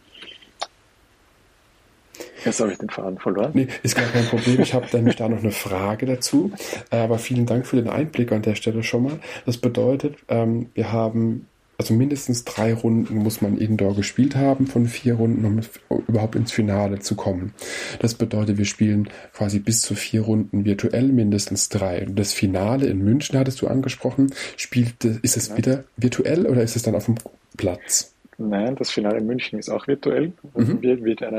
[2.44, 3.52] Jetzt habe ich den Faden verloren.
[3.54, 4.60] Nee, ist gar kein Problem.
[4.60, 6.52] Ich habe nämlich da noch eine Frage dazu.
[6.90, 9.18] Aber vielen Dank für den Einblick an der Stelle schon mal.
[9.46, 11.46] Das bedeutet, ähm, wir haben
[11.78, 15.60] also mindestens drei Runden muss man Indoor gespielt haben von vier Runden, um
[16.06, 17.52] überhaupt ins Finale zu kommen.
[17.98, 22.06] Das bedeutet, wir spielen quasi bis zu vier Runden virtuell, mindestens drei.
[22.06, 24.32] Und das Finale in München hattest du angesprochen.
[24.56, 27.16] Spielt, ist es wieder virtuell oder ist es dann auf dem
[27.56, 28.13] Platz?
[28.38, 30.32] Nein, das Finale in München ist auch virtuell.
[30.54, 30.82] Mhm.
[30.82, 31.34] Wird, wird an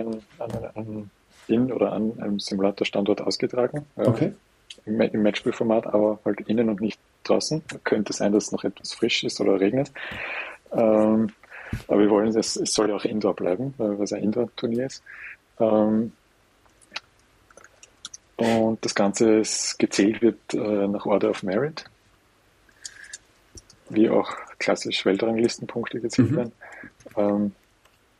[0.75, 1.09] einem,
[1.47, 3.85] in oder an einem Simulator-Standort ausgetragen.
[3.95, 4.33] Okay.
[4.85, 7.61] Im, im Matchspielformat, aber halt innen und nicht draußen.
[7.83, 9.91] Könnte sein, dass es noch etwas frisch ist oder regnet.
[10.71, 11.29] Ähm,
[11.87, 15.03] aber wir wollen, es, es soll ja auch Indoor bleiben, weil es ein Indoor-Turnier ist.
[15.59, 16.11] Ähm,
[18.37, 21.85] und das Ganze ist gezählt wird äh, nach Order of Merit,
[23.89, 24.29] wie auch
[24.59, 26.35] klassisch Weltranglistenpunkte gezählt mhm.
[26.35, 26.51] werden.
[27.17, 27.53] Ähm,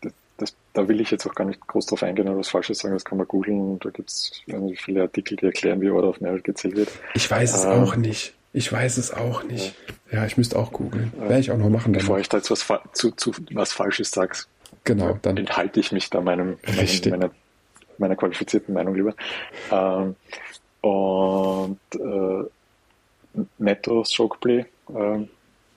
[0.02, 2.80] das, das, da will ich jetzt auch gar nicht groß drauf eingehen oder was Falsches
[2.80, 3.80] sagen, das kann man googeln.
[3.80, 4.42] Da gibt es
[4.78, 6.90] viele Artikel, die erklären, wie Order of Merit gezählt wird.
[7.14, 8.34] Ich weiß es ähm, auch nicht.
[8.54, 9.76] Ich weiß es auch nicht.
[10.12, 11.12] Ja, ja ich müsste auch googeln.
[11.18, 11.24] Ja.
[11.24, 11.92] Werde ich auch noch machen.
[11.92, 14.38] Bevor ich da jetzt was, zu, zu, was Falsches sage,
[14.86, 17.32] genau, dann enthalte ich mich da meinem, meinem meiner,
[17.98, 19.14] meiner qualifizierten Meinung lieber.
[19.72, 20.16] Ähm,
[20.82, 25.30] und äh, Netto Strokeplay ähm,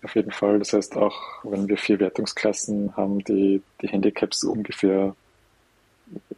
[0.02, 0.58] auf jeden Fall.
[0.58, 5.14] Das heißt auch, wenn wir vier Wertungsklassen haben, die die Handicaps ungefähr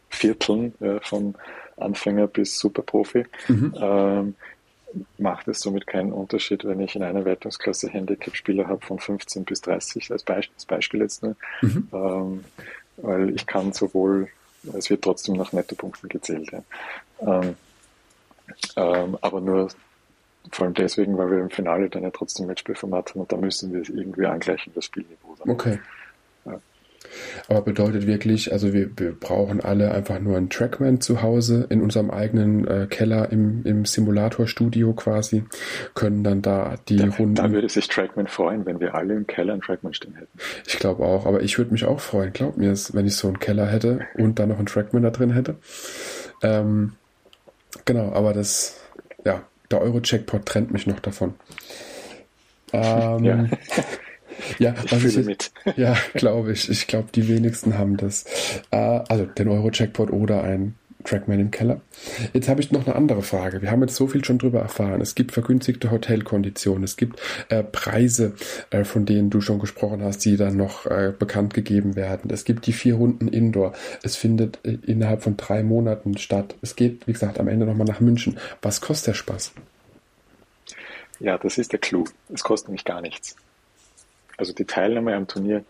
[0.09, 1.35] vierteln, ja, von
[1.77, 3.25] Anfänger bis Superprofi.
[3.47, 3.75] Mhm.
[3.79, 4.35] Ähm,
[5.17, 9.61] macht es somit keinen Unterschied, wenn ich in einer Wertungsklasse Handicap-Spieler habe von 15 bis
[9.61, 11.87] 30, als, Be als Beispiel jetzt nur, mhm.
[11.93, 12.45] ähm,
[12.97, 14.27] weil ich kann sowohl,
[14.73, 16.61] es wird trotzdem nach Nettopunkten gezählt, ja.
[17.21, 17.55] ähm,
[18.75, 19.69] ähm, aber nur
[20.51, 23.73] vor allem deswegen, weil wir im Finale dann ja trotzdem Matchspielformat haben und da müssen
[23.73, 25.35] wir es irgendwie angleichen, das Spielniveau.
[25.37, 25.49] Dann.
[25.49, 25.79] Okay.
[26.45, 26.59] Ja.
[27.47, 31.81] Aber bedeutet wirklich, also wir, wir brauchen alle einfach nur einen Trackman zu Hause in
[31.81, 35.43] unserem eigenen äh, Keller im, im Simulatorstudio quasi,
[35.93, 37.35] können dann da die da, Runden.
[37.35, 40.37] Da würde sich Trackman freuen, wenn wir alle im Keller einen Trackman stehen hätten.
[40.65, 43.39] Ich glaube auch, aber ich würde mich auch freuen, glaub mir wenn ich so einen
[43.39, 45.55] Keller hätte und dann noch einen Trackman da drin hätte.
[46.41, 46.93] Ähm,
[47.85, 48.79] genau, aber das,
[49.25, 51.35] ja, der Euro-Checkpot trennt mich noch davon.
[52.73, 53.45] Ähm, ja.
[54.59, 55.51] Ja, ich was ich, mit.
[55.75, 56.69] ja, glaube ich.
[56.69, 58.25] Ich glaube, die wenigsten haben das.
[58.71, 61.81] Äh, also den Euro-Jackpot oder ein Trackman im Keller.
[62.33, 63.61] Jetzt habe ich noch eine andere Frage.
[63.61, 65.01] Wir haben jetzt so viel schon drüber erfahren.
[65.01, 68.33] Es gibt vergünstigte Hotelkonditionen, es gibt äh, Preise,
[68.69, 72.31] äh, von denen du schon gesprochen hast, die dann noch äh, bekannt gegeben werden.
[72.31, 73.73] Es gibt die vier Runden Indoor.
[74.03, 76.55] Es findet äh, innerhalb von drei Monaten statt.
[76.61, 78.37] Es geht, wie gesagt, am Ende nochmal nach München.
[78.61, 79.53] Was kostet der Spaß?
[81.19, 82.05] Ja, das ist der Clou.
[82.33, 83.35] Es kostet nämlich gar nichts.
[84.37, 85.63] Also die Teilnahme am Turnier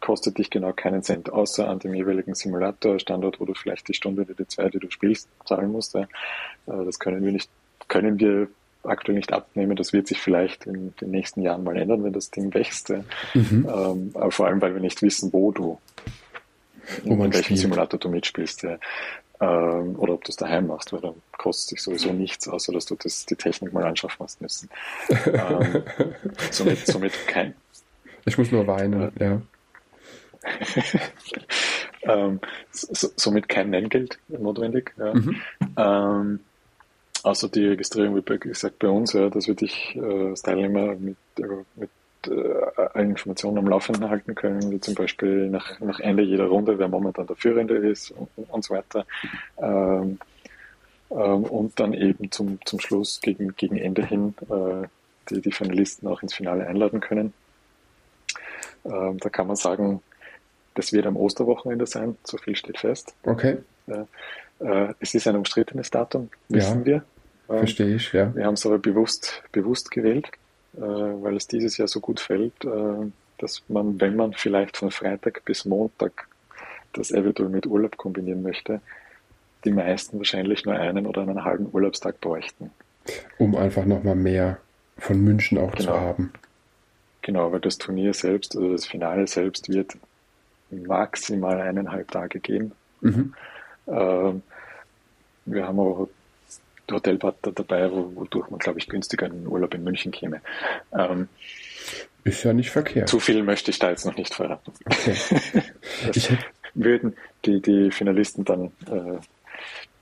[0.00, 4.22] kostet dich genau keinen Cent, außer an dem jeweiligen Simulator-Standort, wo du vielleicht die Stunde
[4.22, 5.96] oder die zwei, die du spielst, zahlen musst.
[6.66, 7.50] Das können wir nicht,
[7.88, 8.48] können wir
[8.84, 9.76] aktuell nicht abnehmen.
[9.76, 12.90] Das wird sich vielleicht in den nächsten Jahren mal ändern, wenn das Ding wächst.
[13.34, 13.66] Mhm.
[13.68, 15.78] Ähm, aber vor allem, weil wir nicht wissen, wo du,
[17.04, 17.60] wo in welchem spielt.
[17.60, 18.64] Simulator du mitspielst.
[19.38, 22.86] Ähm, oder ob du es daheim machst, weil dann kostet sich sowieso nichts, außer dass
[22.86, 24.70] du das, die Technik mal anschaffen hast müssen.
[25.26, 25.82] ähm,
[26.50, 27.54] somit, somit kein,
[28.26, 29.40] ich muss nur weinen, ja.
[32.02, 34.94] ähm, so, somit kein Nenngeld notwendig.
[34.98, 35.14] Ja.
[35.14, 35.36] Mhm.
[35.76, 36.40] Ähm,
[37.22, 41.16] außer die Registrierung, wie gesagt, bei uns, ja, dass wir dich äh, als Teilnehmer mit,
[41.38, 41.90] äh, mit
[42.28, 46.88] äh, Informationen am Laufenden halten können, wie zum Beispiel nach, nach Ende jeder Runde, wer
[46.88, 49.06] momentan der Führende ist und, und so weiter.
[49.58, 50.18] Ähm,
[51.10, 54.86] ähm, und dann eben zum, zum Schluss gegen, gegen Ende hin äh,
[55.30, 57.32] die, die Finalisten auch ins Finale einladen können.
[58.84, 60.02] Ähm, da kann man sagen,
[60.76, 63.14] das wird am Osterwochenende sein, so viel steht fest.
[63.24, 63.56] Okay.
[63.88, 66.94] Äh, es ist ein umstrittenes Datum, wissen ja, wir.
[67.48, 68.34] Ähm, verstehe ich, ja.
[68.34, 70.28] Wir haben es aber bewusst, bewusst gewählt,
[70.76, 74.90] äh, weil es dieses Jahr so gut fällt, äh, dass man, wenn man vielleicht von
[74.90, 76.28] Freitag bis Montag
[76.92, 78.80] das eventuell mit Urlaub kombinieren möchte,
[79.64, 82.70] die meisten wahrscheinlich nur einen oder einen halben Urlaubstag bräuchten.
[83.38, 84.58] Um einfach nochmal mehr
[84.98, 85.92] von München auch genau.
[85.92, 86.32] zu haben.
[87.22, 89.96] Genau, weil das Turnier selbst, also das Finale selbst wird
[90.70, 92.72] maximal eineinhalb Tage gehen.
[93.00, 93.34] Mhm.
[93.86, 94.42] Ähm,
[95.44, 96.08] wir haben auch
[96.90, 100.40] Hotelpartner dabei, wodurch man, glaube ich, günstiger in den Urlaub in München käme.
[100.92, 101.28] Ähm,
[102.24, 103.08] ist ja nicht verkehrt.
[103.08, 104.72] Zu viel möchte ich da jetzt noch nicht verraten.
[104.84, 105.14] Okay.
[106.12, 106.28] das
[106.74, 109.18] würden die, die Finalisten dann äh,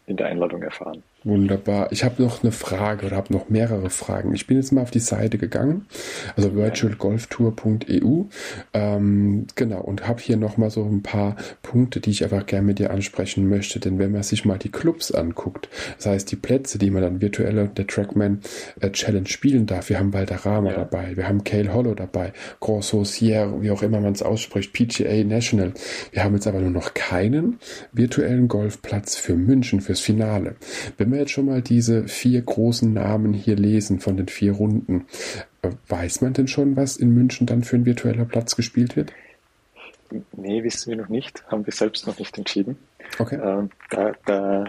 [0.06, 1.02] in der Einladung erfahren.
[1.24, 1.90] Wunderbar.
[1.90, 4.34] Ich habe noch eine Frage oder habe noch mehrere Fragen.
[4.34, 5.86] Ich bin jetzt mal auf die Seite gegangen,
[6.36, 8.24] also virtualgolftour.eu,
[8.74, 12.66] ähm, genau, und habe hier noch mal so ein paar Punkte, die ich einfach gerne
[12.66, 13.80] mit dir ansprechen möchte.
[13.80, 17.22] Denn wenn man sich mal die Clubs anguckt, das heißt die Plätze, die man dann
[17.22, 18.40] virtuell der Trackman
[18.80, 20.76] äh, Challenge spielen darf, wir haben Valderrama ja.
[20.76, 25.24] dabei, wir haben Cale Hollow dabei, Grand Saucier, wie auch immer man es ausspricht, PGA
[25.24, 25.72] National.
[26.12, 27.60] Wir haben jetzt aber nur noch keinen
[27.92, 30.56] virtuellen Golfplatz für München fürs Finale.
[30.98, 35.06] Wenn wir jetzt schon mal diese vier großen Namen hier lesen von den vier Runden,
[35.62, 39.12] äh, weiß man denn schon, was in München dann für ein virtueller Platz gespielt wird?
[40.32, 42.76] Nee, wissen wir noch nicht, haben wir selbst noch nicht entschieden.
[43.18, 43.38] Okay.
[43.42, 44.64] Ähm, da, da,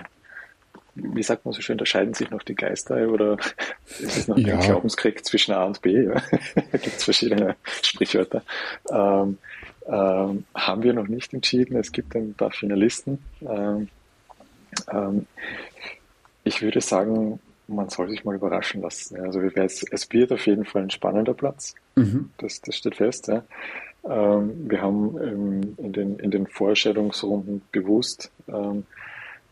[0.95, 3.37] wie sagt man so schön, da scheiden sich noch die Geister oder
[3.85, 4.55] es ist noch ja.
[4.55, 6.05] ein Glaubenskrieg zwischen A und B.
[6.05, 6.13] Ja.
[6.55, 8.43] da gibt es verschiedene Sprichwörter.
[8.89, 9.37] Ähm,
[9.87, 11.77] ähm, haben wir noch nicht entschieden.
[11.77, 13.19] Es gibt ein paar Finalisten.
[13.41, 13.89] Ähm,
[14.91, 15.27] ähm,
[16.45, 19.19] ich würde sagen, man soll sich mal überraschen lassen.
[19.19, 21.75] Also es, wird auf jeden Fall ein spannender Platz.
[21.95, 22.29] Mhm.
[22.37, 23.27] Das, das steht fest.
[23.27, 23.43] Ja.
[24.07, 28.85] Ähm, wir haben ähm, in, den, in den Vorstellungsrunden bewusst, ähm,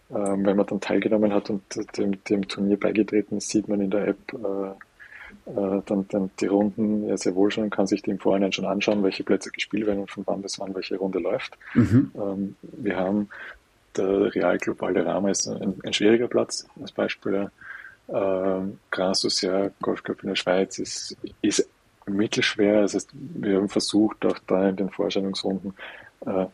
[0.10, 1.64] wenn man dann teilgenommen hat und
[1.98, 6.46] dem, dem Turnier beigetreten ist, sieht man in der App äh, äh, dann, dann die
[6.46, 9.88] Runden ja sehr wohl schon, kann sich die im Vorhinein schon anschauen, welche Plätze gespielt
[9.88, 11.58] werden und von wann bis wann welche Runde läuft.
[11.74, 12.56] Mhm.
[12.62, 13.30] Wir haben
[13.98, 17.52] der Realclub Valderrama ist ein, ein schwieriger Platz, als Beispiel.
[18.10, 21.68] Ähm, Grand Social Golfclub in der Schweiz ist, ist
[22.06, 22.82] mittelschwer.
[22.82, 25.74] Das heißt, wir haben versucht, auch da in den Vorstellungsrunden
[26.26, 26.46] äh,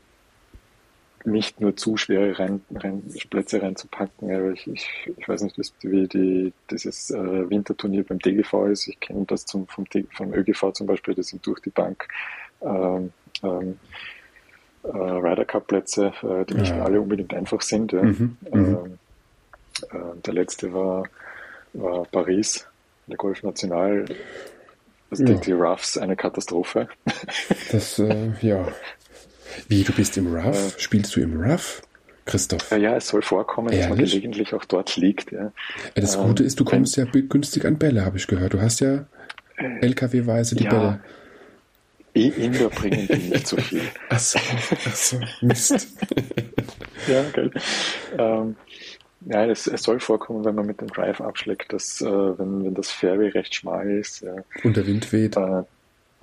[1.26, 4.54] nicht nur zu schwere rein, rein, Plätze reinzupacken.
[4.54, 8.88] Ich, ich, ich weiß nicht, wie die, dieses äh, Winterturnier beim DGV ist.
[8.88, 12.08] Ich kenne das zum, vom, vom ÖGV zum Beispiel, das sind durch die Bank
[12.62, 13.12] ähm,
[13.44, 13.80] ähm,
[14.84, 16.84] äh, Ryder Cup Plätze, äh, die nicht ja.
[16.84, 17.92] alle unbedingt einfach sind.
[17.92, 18.04] Ja.
[18.04, 18.54] Mhm, mhm.
[18.54, 19.00] ähm,
[19.92, 21.04] äh, der letzte war,
[21.74, 22.68] war Paris,
[23.08, 24.06] der Golf National.
[25.12, 25.40] Also ja.
[25.40, 26.88] die Roughs eine Katastrophe.
[27.72, 28.68] Das, äh, ja.
[29.68, 30.76] Wie, du bist im Rough?
[30.76, 31.82] Äh, Spielst du im Rough?
[32.26, 32.70] Christoph.
[32.72, 33.88] Ja, ja, es soll vorkommen, Ehrlich?
[33.88, 35.32] dass man gelegentlich auch dort liegt.
[35.32, 35.52] Ja.
[35.96, 38.54] Das ähm, Gute ist, du kommst ja günstig an Bälle, habe ich gehört.
[38.54, 39.06] Du hast ja
[39.58, 41.00] äh, LKW-weise die ja, Bälle.
[42.14, 43.82] E-Inder bringen die nicht so viel.
[44.10, 44.39] Achso,
[44.86, 45.72] achso, Mist.
[47.07, 47.51] ja, geil.
[48.18, 48.55] Ähm,
[49.26, 52.74] ja, es, es, soll vorkommen, wenn man mit dem Drive abschlägt, dass äh, wenn, wenn
[52.74, 54.22] das Fairway recht schmal ist.
[54.22, 55.36] Ja, Und der Wind weht.
[55.36, 55.64] Äh,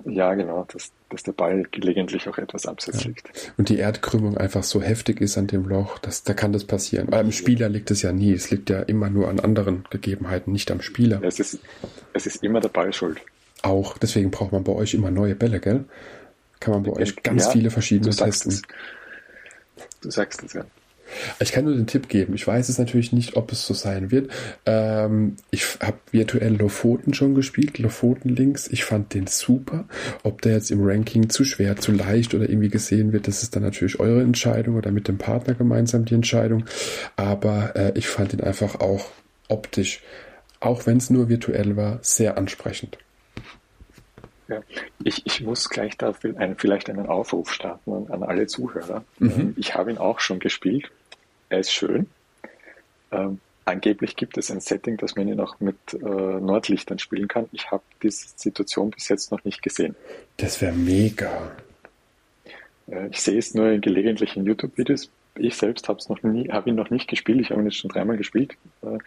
[0.05, 3.09] ja, genau, dass, dass der Ball gelegentlich auch etwas abseits ja.
[3.09, 3.53] liegt.
[3.57, 7.07] Und die Erdkrümmung einfach so heftig ist an dem Loch, dass, da kann das passieren.
[7.07, 8.31] Beim Spieler liegt es ja nie.
[8.31, 11.21] Es liegt ja immer nur an anderen Gegebenheiten, nicht am Spieler.
[11.23, 11.59] Es ist,
[12.13, 13.19] es ist immer der Ball schuld.
[13.63, 15.85] Auch, deswegen braucht man bei euch immer neue Bälle, gell?
[16.59, 18.51] Kann man bei euch ganz ja, viele verschiedene testen.
[18.51, 18.61] Es.
[20.01, 20.65] Du sagst es ja.
[21.39, 22.33] Ich kann nur den Tipp geben.
[22.35, 24.29] Ich weiß es natürlich nicht, ob es so sein wird.
[24.65, 28.67] Ähm, ich habe virtuell Lofoten schon gespielt, Lofoten links.
[28.67, 29.85] Ich fand den super.
[30.23, 33.55] Ob der jetzt im Ranking zu schwer, zu leicht oder irgendwie gesehen wird, das ist
[33.55, 36.65] dann natürlich eure Entscheidung oder mit dem Partner gemeinsam die Entscheidung.
[37.15, 39.09] Aber äh, ich fand ihn einfach auch
[39.47, 40.01] optisch,
[40.59, 42.97] auch wenn es nur virtuell war, sehr ansprechend.
[44.47, 44.61] Ja.
[45.03, 49.03] Ich, ich muss gleich da vielleicht einen Aufruf starten an alle Zuhörer.
[49.19, 49.31] Mhm.
[49.31, 50.89] Ähm, ich habe ihn auch schon gespielt.
[51.49, 52.07] Er ist schön.
[53.11, 57.47] Ähm, angeblich gibt es ein Setting, dass man ihn auch mit äh, Nordlichtern spielen kann.
[57.51, 59.95] Ich habe diese Situation bis jetzt noch nicht gesehen.
[60.37, 61.51] Das wäre mega.
[62.87, 65.09] Äh, ich sehe es nur in gelegentlichen YouTube-Videos.
[65.35, 67.41] Ich selbst habe noch nie, habe ihn noch nicht gespielt.
[67.41, 68.97] Ich habe ihn jetzt schon dreimal gespielt äh,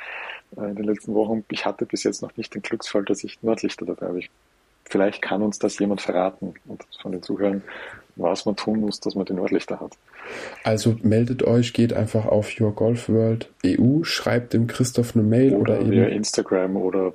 [0.60, 1.44] äh, in den letzten Wochen.
[1.50, 4.18] Ich hatte bis jetzt noch nicht den Glücksfall, dass ich Nordlichter dabei habe.
[4.20, 4.30] Ich
[4.90, 7.62] Vielleicht kann uns das jemand verraten und von den Zuhörern,
[8.16, 9.92] was man tun muss, dass man die Nordlichter hat.
[10.64, 15.54] Also meldet euch, geht einfach auf Your Golf World EU, schreibt dem Christoph eine Mail
[15.54, 17.14] oder, oder eben Instagram oder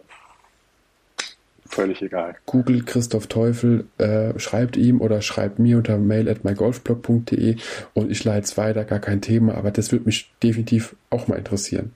[1.75, 2.35] völlig egal.
[2.45, 7.57] Google Christoph Teufel, äh, schreibt ihm oder schreibt mir unter mail at mygolfblog.de
[7.93, 11.37] und ich leite es weiter, gar kein Thema, aber das würde mich definitiv auch mal
[11.37, 11.91] interessieren.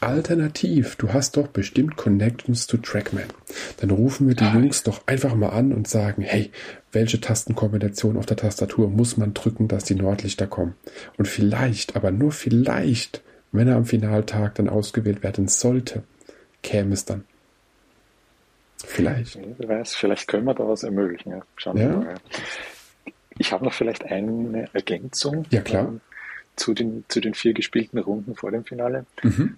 [0.00, 3.24] Alternativ, du hast doch bestimmt Connections zu Trackman.
[3.78, 4.54] Dann rufen wir die ja.
[4.54, 6.50] Jungs doch einfach mal an und sagen, hey,
[6.92, 10.74] welche Tastenkombination auf der Tastatur muss man drücken, dass die Nordlichter kommen?
[11.16, 13.22] Und vielleicht, aber nur vielleicht,
[13.52, 16.02] wenn er am Finaltag dann ausgewählt werden sollte,
[16.62, 17.24] käme es dann.
[18.86, 19.38] Vielleicht.
[19.58, 21.32] Wer weiß, vielleicht können wir da was ermöglichen.
[21.32, 21.42] Ja.
[21.56, 21.88] Schauen ja.
[21.88, 22.14] wir mal.
[23.38, 25.88] Ich habe noch vielleicht eine Ergänzung ja, klar.
[25.88, 26.00] Ähm,
[26.56, 29.06] zu, den, zu den vier gespielten Runden vor dem Finale.
[29.22, 29.56] Mhm.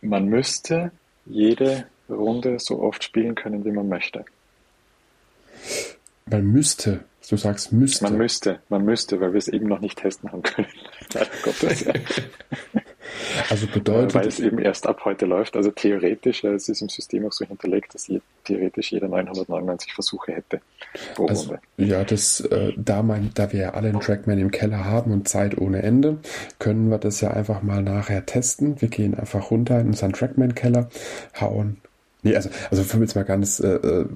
[0.00, 0.92] Man müsste
[1.26, 4.24] jede Runde so oft spielen können, wie man möchte.
[6.26, 8.04] Man müsste, du sagst müsste.
[8.04, 10.68] Man müsste, man müsste, weil wir es eben noch nicht testen haben können.
[11.12, 11.84] Leider Gottes.
[11.84, 11.94] Ja.
[13.50, 14.14] Also bedeutet.
[14.14, 15.56] Weil es eben erst ab heute läuft.
[15.56, 20.32] Also theoretisch, es ist im System auch so hinterlegt, dass je, theoretisch jeder 999 Versuche
[20.32, 20.60] hätte
[21.18, 21.56] also.
[21.76, 25.28] Ja, das, äh, da, mein, da wir ja alle einen Trackman im Keller haben und
[25.28, 26.18] Zeit ohne Ende,
[26.58, 28.80] können wir das ja einfach mal nachher testen.
[28.80, 30.88] Wir gehen einfach runter in unseren Trackman-Keller,
[31.40, 31.78] hauen.
[32.22, 34.06] Nee, also, also für mich jetzt mal ganz äh, äh äh,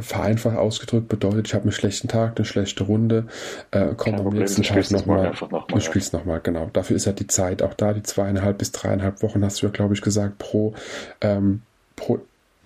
[0.00, 3.26] vereinfacht ausgedrückt bedeutet, ich habe einen schlechten Tag, eine schlechte Runde,
[3.70, 5.32] äh, komme am nächsten Tag nochmal.
[5.50, 6.70] Noch du spielst nochmal, genau.
[6.72, 9.72] Dafür ist ja die Zeit auch da, die zweieinhalb bis dreieinhalb Wochen, hast du ja,
[9.72, 10.74] glaube ich, gesagt, pro,
[11.20, 11.62] ähm,
[11.96, 12.20] pro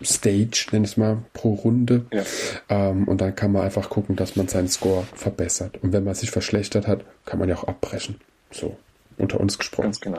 [0.04, 2.06] Stage, nenn ich es mal, pro Runde.
[2.12, 2.22] Ja.
[2.68, 5.78] Ähm, und dann kann man einfach gucken, dass man seinen Score verbessert.
[5.82, 8.16] Und wenn man sich verschlechtert hat, kann man ja auch abbrechen.
[8.50, 8.76] So,
[9.18, 9.84] unter uns gesprochen.
[9.84, 10.18] Ganz genau.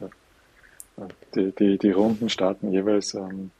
[0.00, 0.08] Ja.
[1.34, 3.50] Die, die, die Runden starten jeweils ähm,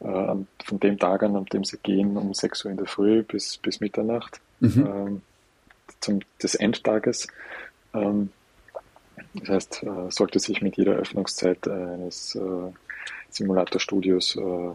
[0.00, 0.34] äh,
[0.64, 3.58] von dem Tag an, an dem sie gehen, um 6 Uhr in der Früh bis,
[3.58, 4.86] bis Mitternacht mhm.
[4.86, 5.22] ähm,
[6.00, 7.26] zum, des Endtages.
[7.94, 8.30] Ähm,
[9.34, 12.72] das heißt, äh, sollte sich mit jeder Öffnungszeit eines äh,
[13.28, 14.70] Simulatorstudios äh,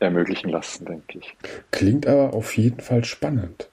[0.00, 1.36] ermöglichen lassen, denke ich.
[1.70, 3.68] Klingt aber auf jeden Fall spannend.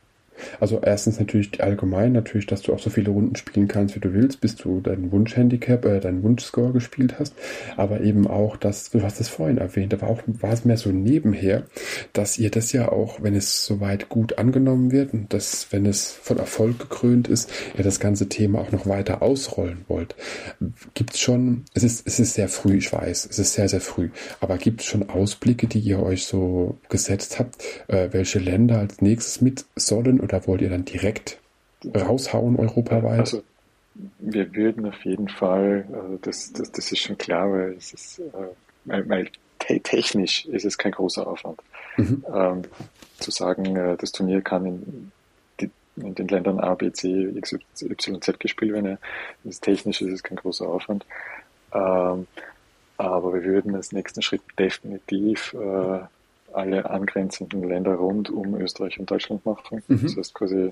[0.59, 4.13] Also erstens natürlich allgemein, natürlich, dass du auch so viele Runden spielen kannst, wie du
[4.13, 7.33] willst, bis du deinen Wunschhandicap, äh, deinen Wunschscore gespielt hast.
[7.77, 10.91] Aber eben auch, dass, du hast es vorhin erwähnt, aber auch war es mehr so
[10.91, 11.63] nebenher,
[12.13, 16.11] dass ihr das ja auch, wenn es soweit gut angenommen wird und dass, wenn es
[16.11, 20.15] von Erfolg gekrönt ist, ihr das ganze Thema auch noch weiter ausrollen wollt.
[20.93, 23.81] Gibt es schon, es ist, es ist sehr früh, ich weiß, es ist sehr, sehr
[23.81, 24.09] früh,
[24.39, 29.01] aber gibt es schon Ausblicke, die ihr euch so gesetzt habt, äh, welche Länder als
[29.01, 31.39] nächstes mit sollen oder wollt ihr dann direkt
[31.95, 33.19] raushauen europaweit?
[33.19, 33.43] Also
[34.19, 38.19] wir würden auf jeden Fall, also das, das, das ist schon klar, weil es ist,
[38.19, 38.31] äh,
[38.85, 41.59] weil, weil technisch ist es kein großer Aufwand.
[41.97, 42.25] Mhm.
[42.33, 42.61] Ähm,
[43.19, 45.11] zu sagen, äh, das Turnier kann in,
[45.95, 48.97] in, den Ländern A, B, C, X, Y, Z gespielt werden.
[49.43, 51.05] Das technisch ist es kein großer Aufwand.
[51.73, 52.27] Ähm,
[52.97, 55.99] aber wir würden als nächsten Schritt definitiv äh,
[56.55, 59.83] alle angrenzenden Länder rund um Österreich und Deutschland machen.
[59.87, 60.01] Mhm.
[60.03, 60.71] Das heißt quasi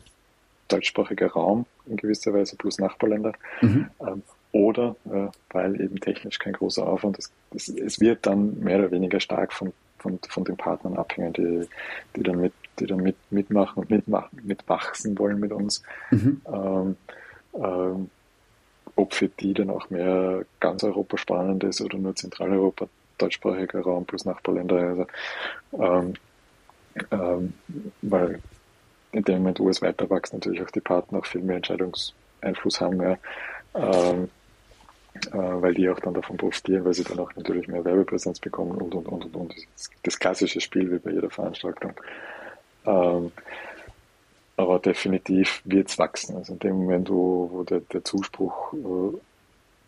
[0.67, 3.33] deutschsprachiger Raum in gewisser Weise plus Nachbarländer.
[3.61, 3.89] Mhm.
[3.99, 7.31] Ähm, oder äh, weil eben technisch kein großer Aufwand ist.
[7.55, 11.67] Es, es, wird dann mehr oder weniger stark von, von, von den Partnern abhängen, die,
[12.15, 15.81] die dann, mit, die dann mit, mitmachen und mitmachen, mitwachsen wollen mit uns.
[16.11, 16.41] Mhm.
[16.45, 16.97] Ähm,
[17.55, 18.09] ähm,
[18.95, 22.87] ob für die dann auch mehr ganz Europa spannend ist oder nur Zentraleuropa,
[23.17, 24.75] deutschsprachiger Raum plus Nachbarländer.
[24.75, 25.07] Also,
[25.79, 26.13] ähm,
[27.11, 27.53] ähm,
[28.01, 28.39] weil
[29.11, 32.81] in dem Moment, wo es weiter wächst, natürlich auch die Partner auch viel mehr Entscheidungseinfluss
[32.81, 33.17] haben, ja,
[33.75, 34.29] ähm,
[35.31, 38.71] äh, weil die auch dann davon profitieren, weil sie dann auch natürlich mehr Werbepräsenz bekommen
[38.71, 39.55] und und und und, und.
[39.55, 41.93] Das, das klassische Spiel wie bei jeder Veranstaltung.
[42.85, 43.31] Ähm,
[44.55, 46.35] aber definitiv wird es wachsen.
[46.35, 49.17] Also in dem Moment, wo, wo der, der Zuspruch äh,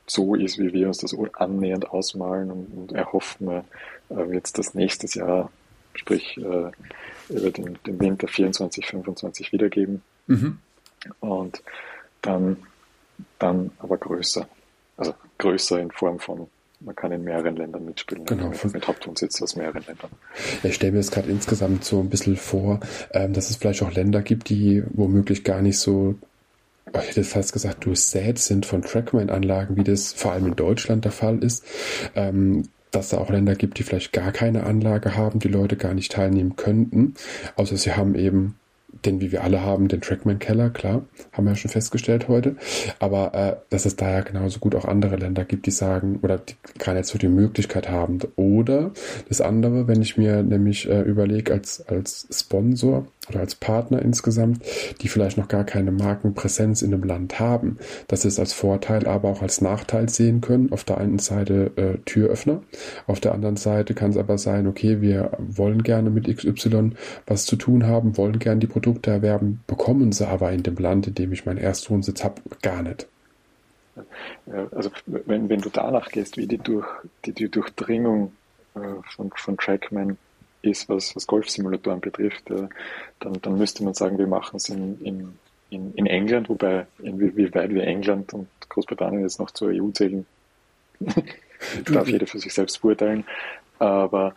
[0.07, 3.63] so ist, wie wir uns das annähernd ausmalen und, und erhoffen,
[4.09, 5.51] wird es das nächstes Jahr,
[5.95, 6.71] sprich äh,
[7.29, 10.01] über den, den Winter 24, 25 wiedergeben.
[10.27, 10.59] Mhm.
[11.19, 11.63] Und
[12.21, 12.57] dann,
[13.39, 14.47] dann aber größer.
[14.97, 16.47] Also größer in Form von
[16.81, 18.25] man kann in mehreren Ländern mitspielen.
[18.25, 18.49] Genau.
[18.49, 20.11] Mit, mit Hauptwohnsitz aus mehreren Ländern.
[20.63, 22.79] Ich stelle mir jetzt gerade insgesamt so ein bisschen vor,
[23.11, 26.15] ähm, dass es vielleicht auch Länder gibt, die womöglich gar nicht so,
[26.93, 31.11] ich hätte fast gesagt, durchsät sind von Trackman-Anlagen, wie das vor allem in Deutschland der
[31.11, 31.63] Fall ist.
[32.15, 35.93] Ähm, dass da auch Länder gibt, die vielleicht gar keine Anlage haben, die Leute gar
[35.93, 37.15] nicht teilnehmen könnten,
[37.57, 38.55] außer sie haben eben
[39.03, 42.55] den wie wir alle haben, den Trackman-Keller, klar, haben wir ja schon festgestellt heute.
[42.99, 46.37] Aber äh, dass es da ja genauso gut auch andere Länder gibt, die sagen, oder
[46.37, 48.19] die gerade jetzt so die Möglichkeit haben.
[48.35, 48.91] Oder
[49.27, 54.63] das andere, wenn ich mir nämlich äh, überlege, als, als Sponsor oder als Partner insgesamt,
[55.01, 59.07] die vielleicht noch gar keine Markenpräsenz in einem Land haben, dass sie es als Vorteil,
[59.07, 60.71] aber auch als Nachteil sehen können.
[60.71, 62.61] Auf der einen Seite äh, Türöffner,
[63.07, 66.91] auf der anderen Seite kann es aber sein, okay, wir wollen gerne mit XY
[67.25, 71.07] was zu tun haben, wollen gerne die Produkte erwerben, bekommen sie aber in dem Land,
[71.07, 73.07] in dem ich meinen Erstwohnsitz habe, gar nicht.
[74.71, 76.85] Also wenn, wenn du danach gehst, wie die, durch,
[77.25, 78.33] die, die Durchdringung
[78.75, 78.79] äh,
[79.15, 80.17] von, von Trackman
[80.65, 82.67] ist, was, was Golfsimulatoren betrifft, äh,
[83.19, 85.39] dann, dann müsste man sagen, wir machen es in, in,
[85.69, 90.25] in, in England, wobei inwieweit wir England und Großbritannien jetzt noch zur EU zählen,
[91.85, 93.25] darf jeder für sich selbst beurteilen.
[93.79, 94.35] Aber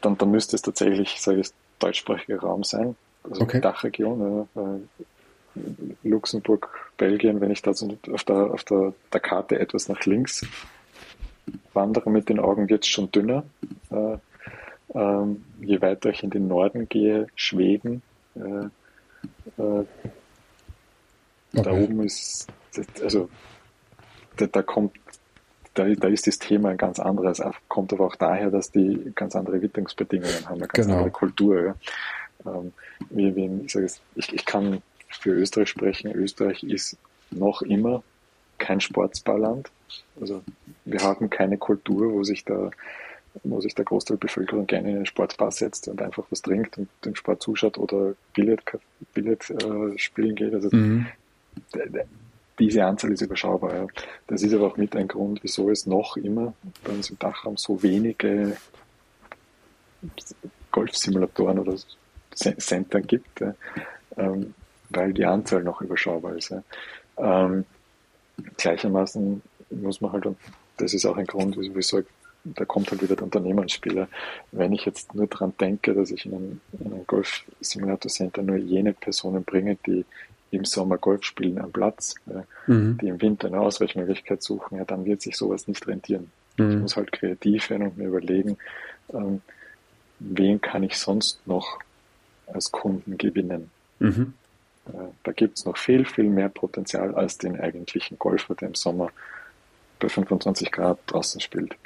[0.00, 1.48] dann, dann müsste es tatsächlich, sage ich,
[1.78, 3.60] deutschsprachiger Raum sein, also okay.
[3.60, 5.58] Dachregion, äh,
[6.02, 10.46] Luxemburg, Belgien, wenn ich da so auf der, auf der, der Karte etwas nach links
[11.72, 13.44] wandere mit den Augen, wird es schon dünner.
[13.90, 14.18] Äh,
[14.94, 18.02] ähm, je weiter ich in den Norden gehe, Schweden,
[18.34, 19.86] äh, äh, okay.
[21.52, 22.46] da oben ist,
[23.02, 23.28] also
[24.36, 24.92] da, da kommt,
[25.74, 29.36] da, da, ist das Thema ein ganz anderes, kommt aber auch daher, dass die ganz
[29.36, 30.98] andere Witterungsbedingungen haben, eine ganz genau.
[30.98, 31.64] andere Kultur.
[31.64, 31.74] Ja.
[32.46, 32.72] Ähm,
[33.10, 36.12] wie, wie, ich, sage ich, ich kann für Österreich sprechen.
[36.12, 36.96] Österreich ist
[37.30, 38.02] noch immer
[38.58, 39.70] kein Sportsbarland.
[40.20, 40.42] Also
[40.84, 42.70] wir haben keine Kultur, wo sich da
[43.44, 46.78] wo sich der Großteil der Bevölkerung gerne in einen Sportbar setzt und einfach was trinkt
[46.78, 48.62] und dem Sport zuschaut oder Billard,
[49.14, 50.54] Billard äh, spielen geht.
[50.54, 51.06] Also mhm.
[52.58, 53.74] diese Anzahl ist überschaubar.
[53.74, 53.86] Ja.
[54.26, 57.56] Das ist aber auch mit ein Grund, wieso es noch immer bei uns im Dachraum
[57.56, 58.56] so wenige
[60.70, 61.76] Golfsimulatoren oder
[62.34, 63.54] Center gibt, ja.
[64.16, 64.54] ähm,
[64.90, 66.50] weil die Anzahl noch überschaubar ist.
[66.50, 66.62] Ja.
[67.18, 67.64] Ähm,
[68.56, 70.38] gleichermaßen muss man halt, und
[70.76, 72.06] das ist auch ein Grund, wieso ich
[72.54, 74.06] da kommt halt wieder der Unternehmer ins Spiel.
[74.52, 78.92] Wenn ich jetzt nur daran denke, dass ich in einem, in einem Golf-Simulator-Center nur jene
[78.92, 80.04] Personen bringe, die
[80.50, 82.14] im Sommer Golf spielen am Platz,
[82.66, 82.98] mhm.
[83.00, 86.30] die im Winter eine Ausweichmöglichkeit suchen, ja, dann wird sich sowas nicht rentieren.
[86.56, 86.70] Mhm.
[86.70, 88.56] Ich muss halt kreativ werden und mir überlegen,
[89.12, 89.42] ähm,
[90.18, 91.78] wen kann ich sonst noch
[92.46, 93.70] als Kunden gewinnen.
[93.98, 94.32] Mhm.
[94.86, 98.74] Äh, da gibt es noch viel, viel mehr Potenzial als den eigentlichen Golfer, der im
[98.74, 99.10] Sommer
[99.98, 101.76] bei 25 Grad draußen spielt.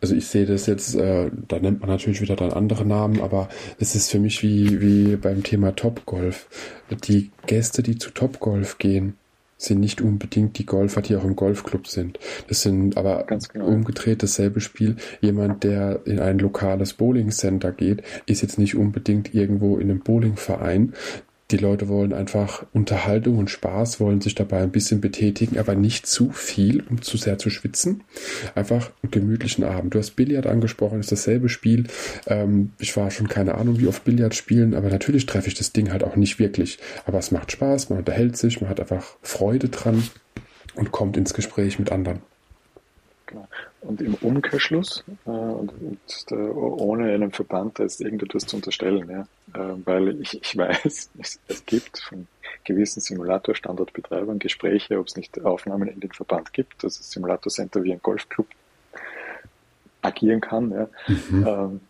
[0.00, 3.48] Also ich sehe das jetzt, äh, da nennt man natürlich wieder dann andere Namen, aber
[3.78, 6.48] es ist für mich wie, wie beim Thema Topgolf.
[7.08, 9.16] Die Gäste, die zu Topgolf gehen,
[9.58, 12.18] sind nicht unbedingt die Golfer, die auch im Golfclub sind.
[12.46, 13.66] Das sind aber genau.
[13.66, 14.96] umgedreht dasselbe Spiel.
[15.20, 20.00] Jemand, der in ein lokales Bowling Center geht, ist jetzt nicht unbedingt irgendwo in einem
[20.00, 20.94] Bowlingverein,
[21.50, 26.06] die Leute wollen einfach Unterhaltung und Spaß, wollen sich dabei ein bisschen betätigen, aber nicht
[26.06, 28.04] zu viel, um zu sehr zu schwitzen.
[28.54, 29.94] Einfach einen gemütlichen Abend.
[29.94, 31.86] Du hast Billard angesprochen, ist dasselbe Spiel.
[32.26, 35.72] Ähm, ich war schon keine Ahnung, wie oft Billard spielen, aber natürlich treffe ich das
[35.72, 36.78] Ding halt auch nicht wirklich.
[37.06, 40.02] Aber es macht Spaß, man unterhält sich, man hat einfach Freude dran
[40.74, 42.20] und kommt ins Gespräch mit anderen.
[43.80, 45.98] Und im Umkehrschluss äh, und, und
[46.30, 49.20] äh, ohne einem Verband da ist irgendetwas zu unterstellen, ja,
[49.54, 52.26] äh, weil ich, ich weiß, es, es gibt von
[52.64, 57.92] gewissen Simulator-Standortbetreibern Gespräche, ob es nicht Aufnahmen in den Verband gibt, dass das Simulator-Center wie
[57.92, 58.46] ein Golfclub
[60.02, 60.70] agieren kann.
[60.72, 60.88] Ja.
[61.06, 61.46] Mhm.
[61.46, 61.80] Ähm,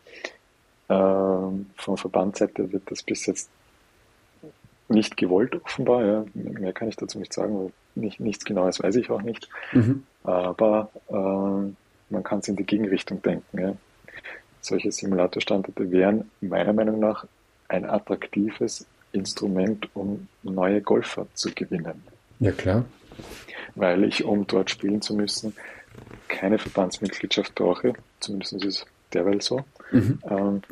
[0.91, 3.51] ähm, von Verbandsseite wird das bis jetzt
[4.89, 6.05] nicht gewollt, offenbar.
[6.05, 6.25] Ja.
[6.35, 9.49] Mehr kann ich dazu nicht sagen, weil nicht, nichts Genaues weiß ich auch nicht.
[9.73, 10.05] Mhm.
[10.25, 13.59] Aber äh, man kann es in die Gegenrichtung denken.
[13.59, 13.75] Ja.
[14.61, 17.27] Solche Simulatorstandorte wären meiner Meinung nach
[17.69, 22.03] ein attraktives Instrument, um neue Golfer zu gewinnen.
[22.41, 22.85] Ja, klar.
[23.75, 25.55] Weil ich, um dort spielen zu müssen,
[26.29, 27.95] keine Verbandsmitgliedschaft brauche.
[28.21, 29.65] Zumindest ist es derweil so.
[29.91, 30.19] Mhm.
[30.29, 30.63] Ähm,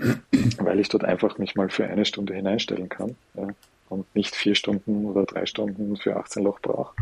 [0.58, 3.16] weil ich dort einfach mich mal für eine Stunde hineinstellen kann.
[3.34, 3.48] Ja
[3.88, 6.94] und nicht vier Stunden oder drei Stunden für 18 Loch brauche,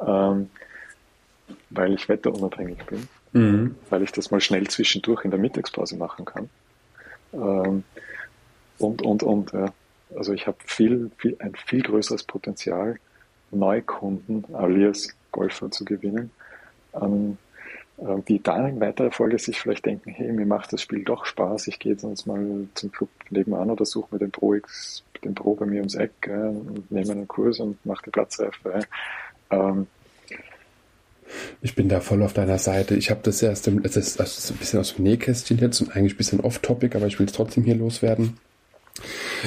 [0.00, 0.50] ähm,
[1.70, 3.76] weil ich wetterunabhängig bin, mhm.
[3.90, 6.48] weil ich das mal schnell zwischendurch in der Mittagspause machen kann.
[7.32, 7.84] Ähm,
[8.78, 9.72] und, und, und, ja.
[10.16, 12.98] Also ich habe viel, viel, ein viel größeres Potenzial,
[13.50, 16.30] Neukunden alias Golfer zu gewinnen,
[16.94, 17.38] ähm,
[18.28, 21.68] die dann in weiterer Folge sich vielleicht denken, hey, mir macht das Spiel doch Spaß,
[21.68, 25.34] ich gehe jetzt uns mal zum Club nebenan oder suche mir den Pro X den
[25.34, 28.80] Pro bei mir ums Eck äh, und nehme einen Kurs und mache die Platzreife.
[29.50, 29.86] Ähm,
[31.60, 32.94] ich bin da voll auf deiner Seite.
[32.94, 35.96] Ich habe das erst, im, ist, das ist ein bisschen aus dem Nähkästchen jetzt und
[35.96, 38.38] eigentlich ein bisschen off-topic, aber ich will es trotzdem hier loswerden.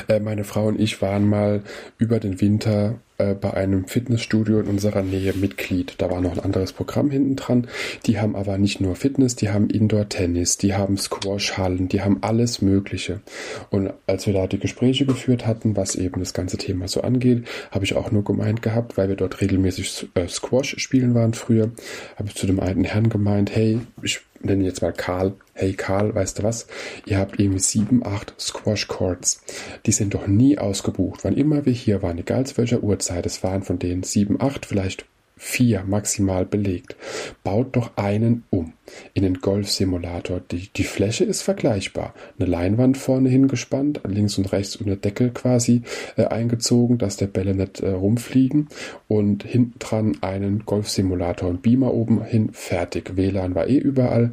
[0.07, 1.61] Äh, meine Frau und ich waren mal
[1.97, 5.95] über den Winter äh, bei einem Fitnessstudio in unserer Nähe Mitglied.
[5.99, 7.67] Da war noch ein anderes Programm hinten dran.
[8.05, 12.61] Die haben aber nicht nur Fitness, die haben Indoor-Tennis, die haben Squash-Hallen, die haben alles
[12.61, 13.21] Mögliche.
[13.69, 17.45] Und als wir da die Gespräche geführt hatten, was eben das ganze Thema so angeht,
[17.71, 21.71] habe ich auch nur gemeint gehabt, weil wir dort regelmäßig äh, Squash spielen waren früher,
[22.17, 25.35] habe ich zu dem alten Herrn gemeint, hey, ich nenne jetzt mal Karl.
[25.57, 26.67] Hey Karl, weißt du was?
[27.05, 29.41] Ihr habt irgendwie sieben, acht Squash Courts.
[29.85, 31.23] Die sind doch nie ausgebucht.
[31.23, 34.65] Wann immer wir hier waren, egal zu welcher Uhrzeit, es waren von denen sieben, acht,
[34.65, 35.05] vielleicht
[35.37, 36.95] vier maximal belegt.
[37.43, 38.73] Baut doch einen um
[39.13, 40.39] in den Golfsimulator.
[40.51, 42.13] Die, die Fläche ist vergleichbar.
[42.37, 45.81] Eine Leinwand vorne hingespannt, links und rechts und eine Deckel quasi
[46.17, 48.69] äh, eingezogen, dass der Bälle nicht äh, rumfliegen
[49.07, 53.15] und hinten dran einen Golfsimulator und Beamer oben hin, fertig.
[53.15, 54.31] WLAN war eh überall.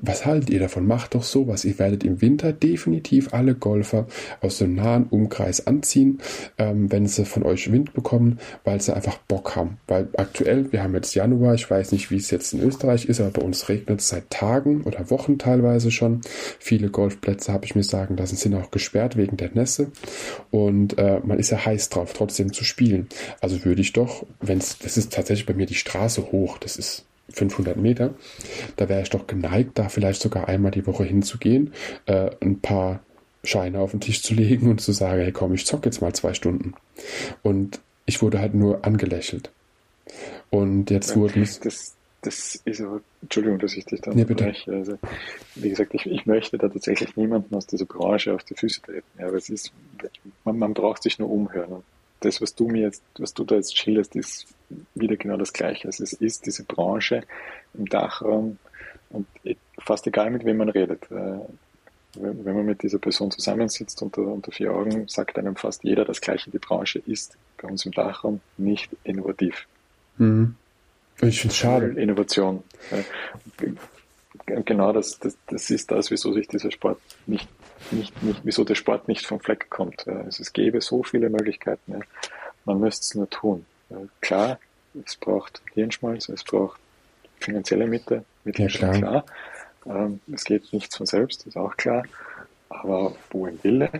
[0.00, 0.86] Was haltet ihr davon?
[0.86, 1.64] Macht doch sowas.
[1.64, 4.06] Ihr werdet im Winter definitiv alle Golfer
[4.40, 6.18] aus dem nahen Umkreis anziehen,
[6.58, 9.78] ähm, wenn sie von euch Wind bekommen, weil sie einfach Bock haben.
[9.86, 13.20] Weil aktuell, wir haben jetzt Januar, ich weiß nicht, wie es jetzt in Österreich ist,
[13.20, 16.20] aber bei uns regnet es seit Tagen oder Wochen teilweise schon.
[16.58, 19.90] Viele Golfplätze, habe ich mir sagen lassen, sind auch gesperrt wegen der Nässe.
[20.50, 23.08] Und äh, man ist ja heiß drauf, trotzdem zu spielen.
[23.40, 26.76] Also würde ich doch, wenn es, das ist tatsächlich bei mir die Straße hoch, das
[26.76, 28.14] ist 500 Meter,
[28.76, 31.72] da wäre ich doch geneigt, da vielleicht sogar einmal die Woche hinzugehen,
[32.06, 33.00] äh, ein paar
[33.44, 36.12] Scheine auf den Tisch zu legen und zu sagen, hey komm, ich zock jetzt mal
[36.12, 36.74] zwei Stunden.
[37.42, 39.50] Und ich wurde halt nur angelächelt.
[40.50, 41.40] Und jetzt wurde.
[41.40, 44.72] Das, das ist aber, Entschuldigung, dass ich dich da ja, unterbreche.
[44.72, 44.98] Also,
[45.56, 49.06] wie gesagt, ich, ich möchte da tatsächlich niemanden aus dieser Branche auf die Füße treten.
[49.18, 49.72] Ja, aber es ist,
[50.44, 51.72] man, man braucht sich nur umhören.
[51.72, 51.84] Und
[52.20, 54.46] das, was du mir jetzt, was du da jetzt schilderst, ist
[54.94, 55.88] wieder genau das Gleiche.
[55.88, 57.22] Also es ist diese Branche
[57.74, 58.58] im Dachraum
[59.10, 59.26] und
[59.78, 61.10] fast egal, mit wem man redet.
[61.10, 61.40] Äh,
[62.14, 66.20] wenn man mit dieser Person zusammensitzt unter, unter vier Augen, sagt einem fast jeder das
[66.20, 66.50] Gleiche.
[66.50, 69.66] Die Branche ist bei uns im Dachraum nicht innovativ.
[70.18, 70.56] Mhm.
[71.20, 71.86] Ich finde es schade.
[72.00, 72.64] Innovation.
[74.46, 77.48] Genau das, das, das ist das, wieso sich dieser Sport nicht,
[77.92, 80.06] nicht, nicht, wieso der Sport nicht vom Fleck kommt.
[80.08, 82.00] Also es gäbe so viele Möglichkeiten.
[82.64, 83.64] Man müsste es nur tun.
[84.20, 84.58] Klar,
[85.04, 86.80] es braucht Hirnschmalz, es braucht
[87.38, 88.92] finanzielle Mitte, Mittel ja, klar.
[88.92, 89.24] klar.
[89.86, 92.04] Ähm, es geht nichts von selbst, ist auch klar.
[92.68, 93.90] Aber wo ein Wille,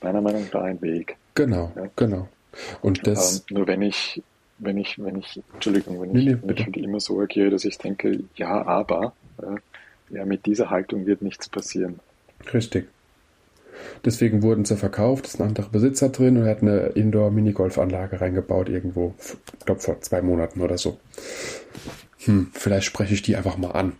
[0.00, 1.16] meiner Meinung nach ein Weg.
[1.34, 1.88] Genau, ja.
[1.96, 2.28] genau.
[2.82, 3.44] Und das.
[3.50, 4.22] Ähm, nur wenn ich
[4.58, 7.78] wenn ich, wenn ich, Entschuldigung, wenn ich, nee, wenn ich immer so agiere, dass ich
[7.78, 12.00] denke, ja, aber, äh, ja, mit dieser Haltung wird nichts passieren.
[12.52, 12.86] Richtig.
[14.04, 18.68] Deswegen wurden sie verkauft, ist ein anderer Besitzer drin und er hat eine Indoor-Minigolf-Anlage reingebaut
[18.68, 19.14] irgendwo,
[19.58, 20.98] ich glaube vor zwei Monaten oder so.
[22.18, 23.94] Hm, vielleicht spreche ich die einfach mal an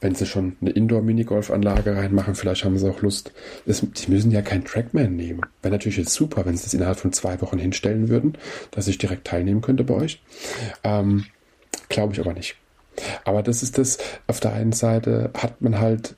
[0.00, 3.32] wenn sie schon eine Indoor-Minigolf-Anlage reinmachen, vielleicht haben sie auch Lust.
[3.66, 5.42] Das, die müssen ja keinen Trackman nehmen.
[5.62, 8.38] Wäre natürlich jetzt super, wenn sie das innerhalb von zwei Wochen hinstellen würden,
[8.70, 10.22] dass ich direkt teilnehmen könnte bei euch.
[10.84, 11.26] Ähm,
[11.88, 12.56] Glaube ich aber nicht.
[13.24, 16.16] Aber das ist das, auf der einen Seite hat man halt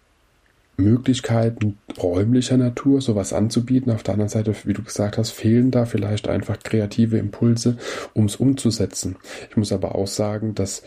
[0.76, 3.92] Möglichkeiten räumlicher Natur sowas anzubieten.
[3.92, 7.76] Auf der anderen Seite, wie du gesagt hast, fehlen da vielleicht einfach kreative Impulse,
[8.14, 9.16] um es umzusetzen.
[9.50, 10.82] Ich muss aber auch sagen, dass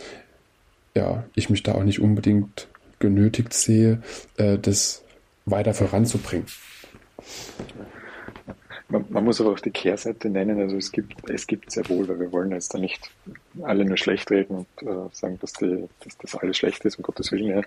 [0.95, 2.67] ja, ich mich da auch nicht unbedingt
[2.99, 4.01] genötigt sehe,
[4.37, 5.03] äh, das
[5.45, 6.47] weiter voranzubringen.
[8.87, 10.59] Man, man, muss aber auch die Kehrseite nennen.
[10.59, 13.09] Also es gibt, es gibt sehr wohl, weil wir wollen jetzt da nicht
[13.63, 17.03] alle nur schlecht reden und äh, sagen, dass, die, dass das alles schlecht ist, um
[17.03, 17.47] Gottes Willen.
[17.47, 17.61] Ja.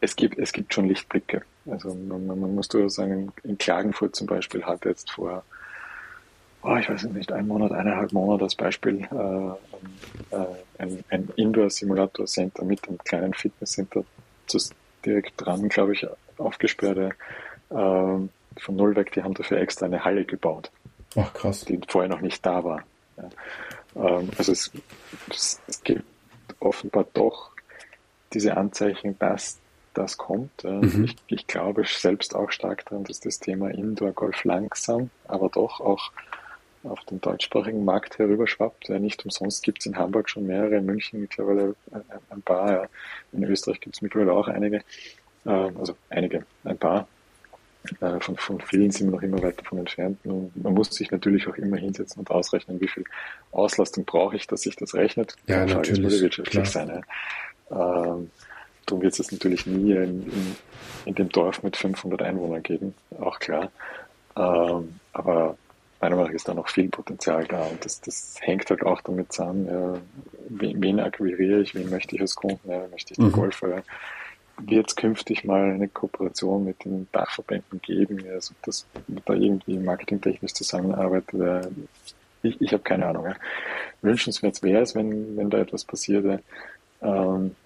[0.00, 1.42] Es gibt, es gibt schon Lichtblicke.
[1.66, 5.44] Also man, man muss durchaus sagen, in Klagenfurt zum Beispiel hat jetzt vor,
[6.62, 10.46] oh, ich weiß nicht, ein Monat, eineinhalb Monate als Beispiel äh, äh,
[10.78, 14.04] ein, ein Indoor-Simulator-Center mit einem kleinen Fitnesscenter
[15.04, 16.06] direkt dran, glaube ich,
[16.38, 17.10] aufgesperrte
[17.70, 20.70] äh, von null weg, die haben dafür extra eine Halle gebaut.
[21.16, 21.64] Ach krass.
[21.64, 22.82] Die vorher noch nicht da war.
[23.16, 23.28] Ja.
[23.96, 24.70] Ähm, also es,
[25.30, 26.04] es, es, gibt
[26.60, 27.50] offenbar doch
[28.32, 29.58] diese Anzeichen, dass
[29.92, 30.64] das kommt.
[30.64, 31.04] Mhm.
[31.04, 36.10] Ich, ich, glaube selbst auch stark daran, dass das Thema Indoor-Golf langsam, aber doch auch
[36.84, 38.88] auf den deutschsprachigen Markt herüberschwappt.
[38.88, 41.74] Ja, nicht umsonst gibt es in Hamburg schon mehrere, in München mittlerweile
[42.30, 42.88] ein paar, ja.
[43.32, 44.78] in Österreich gibt es mittlerweile auch einige,
[45.44, 47.08] äh, also einige, ein paar.
[48.00, 50.18] Äh, von, von vielen sind wir noch immer weit davon entfernt.
[50.24, 53.04] Und man muss sich natürlich auch immer hinsetzen und ausrechnen, wie viel
[53.52, 55.36] Auslastung brauche ich, dass sich das rechnet.
[55.46, 56.02] Ja, Die natürlich.
[56.02, 57.02] muss wirtschaftlich sein.
[57.70, 58.14] Ja.
[58.14, 58.30] Ähm,
[58.86, 60.56] darum wird es natürlich nie in, in,
[61.06, 63.70] in, dem Dorf mit 500 Einwohnern geben, auch klar.
[64.36, 65.56] Ähm, aber
[66.04, 69.00] meiner Meinung nach ist da noch viel Potenzial da und das, das hängt halt auch
[69.00, 69.94] damit zusammen, ja,
[70.48, 73.32] wen, wen akquiriere ich, wen möchte ich als Kunden, ja, möchte ich den mhm.
[73.32, 73.82] Golfer, ja
[74.58, 78.86] wird es künftig mal eine Kooperation mit den Dachverbänden geben, also dass
[79.26, 81.40] da irgendwie marketingtechnisch zusammenarbeitet.
[81.40, 81.68] Äh,
[82.42, 83.24] ich, ich habe keine Ahnung.
[83.24, 83.34] Ja.
[84.02, 86.40] Wünschenswert wäre es, wenn, wenn da etwas passiert,
[87.02, 87.56] ähm,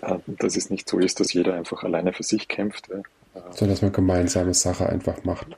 [0.00, 2.88] äh, dass es nicht so ist, dass jeder einfach alleine für sich kämpft.
[2.88, 3.02] Äh,
[3.50, 5.54] Sondern dass man gemeinsame Sache einfach macht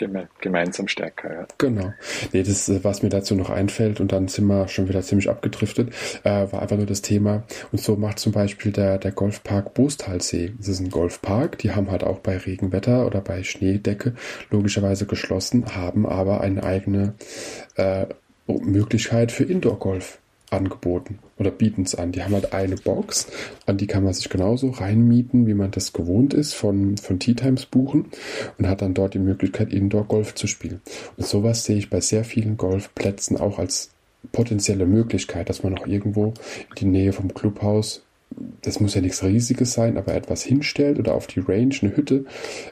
[0.00, 1.32] geme gemeinsam stärker.
[1.32, 1.46] Ja.
[1.58, 1.92] Genau.
[2.32, 5.92] Nee, das, was mir dazu noch einfällt, und dann sind wir schon wieder ziemlich abgedriftet,
[6.24, 7.44] äh, war einfach nur das Thema.
[7.70, 10.54] Und so macht zum Beispiel der, der Golfpark Boostalsee.
[10.58, 14.14] Das ist ein Golfpark, die haben halt auch bei Regenwetter oder bei Schneedecke
[14.50, 17.14] logischerweise geschlossen, haben aber eine eigene
[17.76, 18.06] äh,
[18.46, 20.18] Möglichkeit für Indoor-Golf
[20.50, 22.12] angeboten oder bieten es an.
[22.12, 23.28] Die haben halt eine Box,
[23.66, 27.34] an die kann man sich genauso reinmieten, wie man das gewohnt ist, von, von Tea
[27.34, 28.06] Times buchen
[28.58, 30.80] und hat dann dort die Möglichkeit, Indoor-Golf zu spielen.
[31.16, 33.90] Und sowas sehe ich bei sehr vielen Golfplätzen auch als
[34.32, 36.34] potenzielle Möglichkeit, dass man auch irgendwo
[36.70, 38.02] in die Nähe vom Clubhaus
[38.62, 42.26] das muss ja nichts Riesiges sein, aber etwas hinstellt oder auf die Range eine Hütte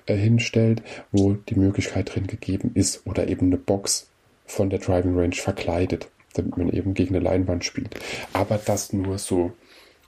[0.07, 4.09] äh, hinstellt, wo die Möglichkeit drin gegeben ist oder eben eine Box
[4.47, 6.09] von der Driving Range verkleidet
[6.39, 7.95] damit man eben gegen eine Leinwand spielt.
[8.33, 9.53] Aber das nur so,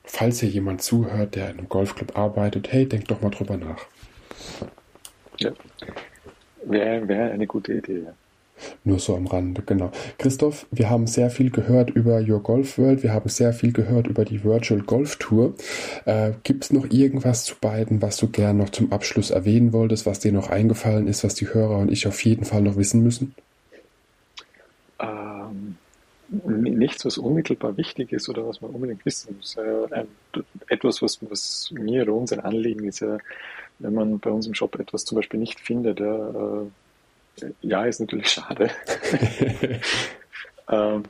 [0.04, 3.86] falls hier jemand zuhört, der in einem Golfclub arbeitet, hey, denk doch mal drüber nach.
[5.38, 5.52] Ja,
[6.64, 8.14] wäre wär eine gute Idee, ja.
[8.84, 9.90] Nur so am Rande, genau.
[10.18, 14.06] Christoph, wir haben sehr viel gehört über Your Golf World, wir haben sehr viel gehört
[14.06, 15.54] über die Virtual Golf Tour.
[16.04, 20.06] Äh, Gibt es noch irgendwas zu beiden, was du gern noch zum Abschluss erwähnen wolltest,
[20.06, 23.02] was dir noch eingefallen ist, was die Hörer und ich auf jeden Fall noch wissen
[23.02, 23.34] müssen?
[26.30, 29.56] Nichts, was unmittelbar wichtig ist oder was man unbedingt wissen muss.
[29.56, 30.04] Äh,
[30.68, 33.18] etwas, was, was mir oder uns ein Anliegen ist, ja,
[33.80, 38.28] wenn man bei uns im Shop etwas zum Beispiel nicht findet, ja, äh, ist natürlich
[38.28, 38.70] schade.
[40.70, 41.04] ähm,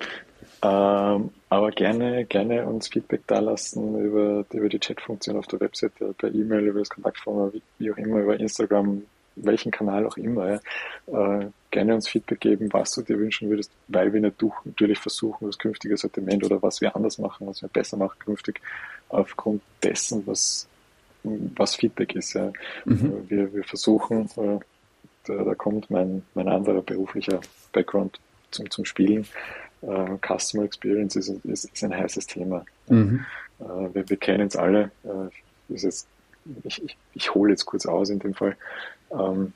[0.62, 6.32] ähm, aber gerne, gerne uns Feedback dalassen über, über die Chatfunktion auf der Webseite, per
[6.34, 9.02] E-Mail, über das Kontaktformular, wie auch immer, über Instagram,
[9.36, 10.60] welchen Kanal auch immer,
[11.08, 15.46] ja, äh, gerne uns Feedback geben, was du dir wünschen würdest, weil wir natürlich versuchen,
[15.46, 18.60] das künftige Sortiment oder was wir anders machen, was wir besser machen künftig,
[19.08, 20.66] aufgrund dessen, was,
[21.22, 22.34] was Feedback ist.
[22.34, 22.52] Ja.
[22.84, 23.06] Mhm.
[23.06, 24.58] Äh, wir, wir versuchen, äh,
[25.26, 27.40] da, da kommt mein, mein anderer beruflicher
[27.72, 28.18] Background
[28.50, 29.26] zum, zum Spielen.
[29.82, 32.66] Uh, Customer Experience ist, ist, ist, ein heißes Thema.
[32.88, 33.24] Mhm.
[33.58, 34.90] Uh, wir, wir kennen es alle.
[35.04, 35.28] Uh,
[35.70, 36.06] ist jetzt,
[36.64, 38.56] ich, ich, ich hole jetzt kurz aus in dem Fall.
[39.12, 39.52] Ähm,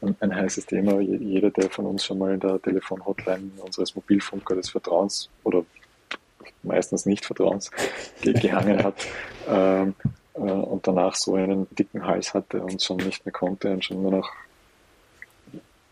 [0.00, 1.00] ein, ein, heißes Thema.
[1.00, 5.64] Jeder, der von uns schon mal in der Telefonhotline unseres Mobilfunker des Vertrauens oder
[6.62, 7.70] meistens nicht Vertrauens
[8.22, 8.94] gehangen hat
[9.48, 9.94] ähm,
[10.34, 14.02] äh, und danach so einen dicken Hals hatte und schon nicht mehr konnte und schon
[14.02, 14.30] nur noch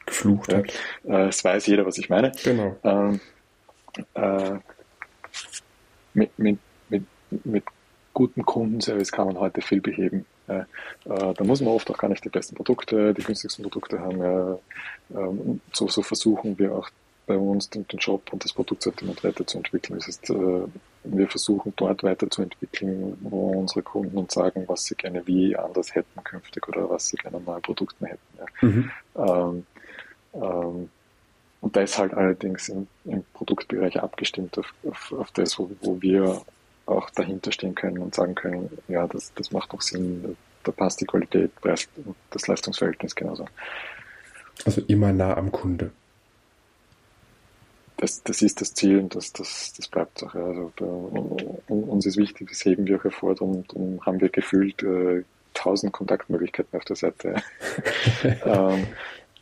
[0.06, 0.66] geflucht hat.
[1.04, 2.32] Äh, es weiß jeder, was ich meine.
[2.42, 2.76] Genau.
[2.84, 3.20] Ähm,
[4.14, 4.58] äh,
[6.14, 6.58] mit, mit,
[6.88, 7.04] mit,
[7.44, 7.64] mit
[8.14, 10.24] gutem Kundenservice kann man heute viel beheben.
[10.46, 10.64] Äh,
[11.04, 14.58] da muss man oft auch gar nicht die besten Produkte, die günstigsten Produkte haben.
[15.14, 16.88] Ähm, so, so versuchen wir auch
[17.26, 19.98] bei uns den, den Job und das Produktsortiment weiterzuentwickeln.
[19.98, 20.62] Das heißt, äh,
[21.04, 26.22] wir versuchen dort weiterzuentwickeln, wo unsere Kunden uns sagen, was sie gerne wie anders hätten
[26.22, 28.38] künftig oder was sie gerne an neuen Produkten hätten.
[28.38, 28.68] Ja.
[28.68, 28.90] Mhm.
[29.16, 29.66] Ähm,
[30.34, 30.90] ähm,
[31.60, 36.42] und das halt allerdings im, im Produktbereich abgestimmt auf, auf, auf das, wo, wo wir
[36.86, 41.00] auch dahinter stehen können und sagen können, ja, das, das macht doch Sinn, da passt
[41.00, 43.46] die Qualität, das Leistungsverhältnis genauso.
[44.64, 45.90] Also immer nah am Kunde.
[47.96, 50.34] Das, das ist das Ziel und das, das, das bleibt auch.
[50.34, 50.72] Also
[51.68, 55.22] uns ist wichtig, das heben wir auch hervor, darum, darum haben wir gefühlt äh,
[55.54, 57.36] tausend Kontaktmöglichkeiten auf der Seite.
[58.44, 58.86] ähm,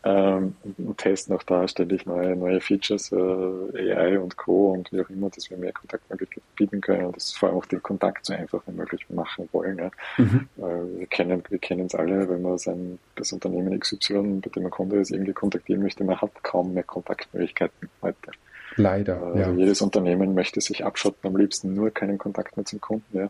[0.04, 4.72] ähm, und testen auch da ständig neue, neue Features, äh, AI und Co.
[4.72, 7.66] und wie auch immer, dass wir mehr Kontaktmöglichkeiten bieten können und das vor allem auch
[7.66, 9.78] den Kontakt so einfach wie möglich machen wollen.
[9.78, 9.90] Ja.
[10.18, 10.48] Mhm.
[10.58, 14.64] Äh, wir kennen wir kennen es alle, wenn man sein, das Unternehmen XY, bei dem
[14.64, 18.32] man Kunde ist, irgendwie kontaktieren möchte, man hat kaum mehr Kontaktmöglichkeiten heute.
[18.76, 19.22] Leider.
[19.22, 19.52] Also ja.
[19.52, 23.18] jedes Unternehmen möchte sich abschotten, am liebsten nur keinen Kontakt mehr zum Kunden.
[23.18, 23.28] Ja.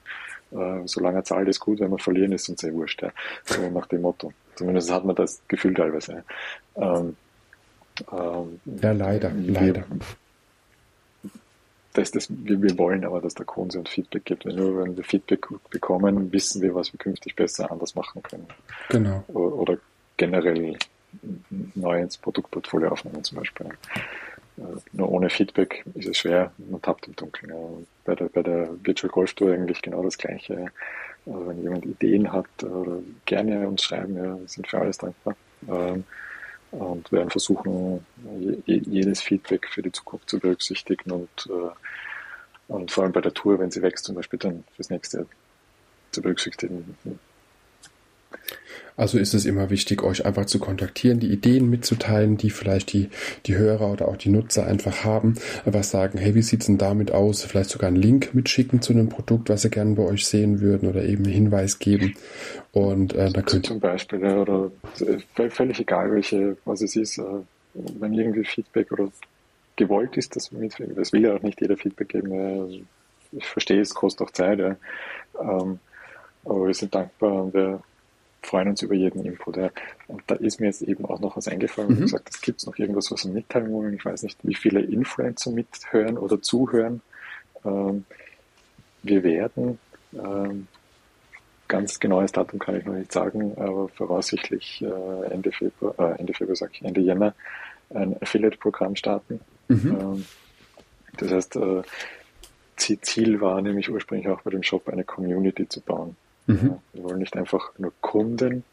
[0.53, 3.03] Äh, solange er zahlt, ist gut, wenn wir verlieren, ist uns sehr wurscht.
[3.03, 3.11] Ja.
[3.45, 4.33] So nach dem Motto.
[4.55, 6.25] Zumindest hat man das Gefühl teilweise.
[6.77, 7.17] Ähm,
[8.11, 9.85] ähm, ja, leider, wir, leider.
[11.93, 14.47] Das, das, wir, wir wollen aber, dass der Kunde uns Feedback gibt.
[14.47, 18.47] Nur wenn wir Feedback bekommen, wissen wir, was wir künftig besser anders machen können.
[18.89, 19.25] Genau.
[19.29, 19.79] Oder,
[20.17, 20.77] generell
[21.75, 23.67] neu ins Produktportfolio aufnehmen zum Beispiel.
[24.57, 27.87] Äh, nur ohne Feedback ist es schwer, man tappt im Dunkeln.
[28.05, 30.67] Bei, der, bei der Virtual Golf Tour eigentlich genau das Gleiche.
[31.27, 35.37] Also wenn jemand Ideen hat oder gerne uns schreiben, ja, sind für alles dankbar.
[35.69, 36.05] Ähm,
[36.73, 38.05] und werden versuchen,
[38.65, 41.71] jedes Feedback für die Zukunft zu berücksichtigen und, äh,
[42.69, 45.27] und vor allem bei der Tour, wenn sie wächst, zum Beispiel dann fürs nächste
[46.13, 46.97] zu berücksichtigen.
[48.97, 53.09] Also ist es immer wichtig, euch einfach zu kontaktieren, die Ideen mitzuteilen, die vielleicht die,
[53.47, 55.35] die Hörer oder auch die Nutzer einfach haben.
[55.65, 57.43] Einfach sagen, hey, wie sieht's denn damit aus?
[57.43, 60.89] Vielleicht sogar einen Link mitschicken zu einem Produkt, was sie gerne bei euch sehen würden
[60.89, 62.15] oder eben einen Hinweis geben.
[62.73, 64.71] Und äh, da könnt Zum Beispiel, oder
[65.37, 67.25] äh, völlig egal, welche, was es ist, äh,
[67.75, 69.09] wenn irgendwie Feedback oder
[69.77, 72.33] gewollt ist, das mit, das will ja auch nicht jeder Feedback geben.
[72.33, 72.81] Also
[73.33, 74.77] ich verstehe, es kostet auch Zeit, ja.
[75.41, 75.79] Ähm,
[76.45, 77.83] aber wir sind dankbar und wir
[78.43, 79.57] freuen uns über jeden Input.
[79.57, 79.71] Ja.
[80.09, 81.97] Und da ist mir jetzt eben auch noch was eingefallen, mhm.
[81.97, 83.95] wie gesagt, es gibt noch irgendwas, was wir mitteilen wollen.
[83.95, 87.01] Ich weiß nicht, wie viele Influencer mithören oder zuhören.
[87.65, 88.05] Ähm,
[89.03, 89.79] wir werden,
[90.13, 90.67] ähm,
[91.69, 96.35] ganz genaues Datum kann ich noch nicht sagen, aber voraussichtlich äh, Ende Februar, äh, Ende
[96.35, 97.35] Februar sag ich, Ende Jänner
[97.91, 99.41] ein Affiliate-Programm starten.
[99.69, 99.99] Mhm.
[100.01, 100.27] Ähm,
[101.17, 101.83] das heißt, äh,
[102.77, 106.17] Ziel war nämlich ursprünglich auch bei dem Shop eine Community zu bauen.
[106.47, 106.79] Mhm.
[106.93, 108.65] Wir wollen nicht einfach nur Kunden,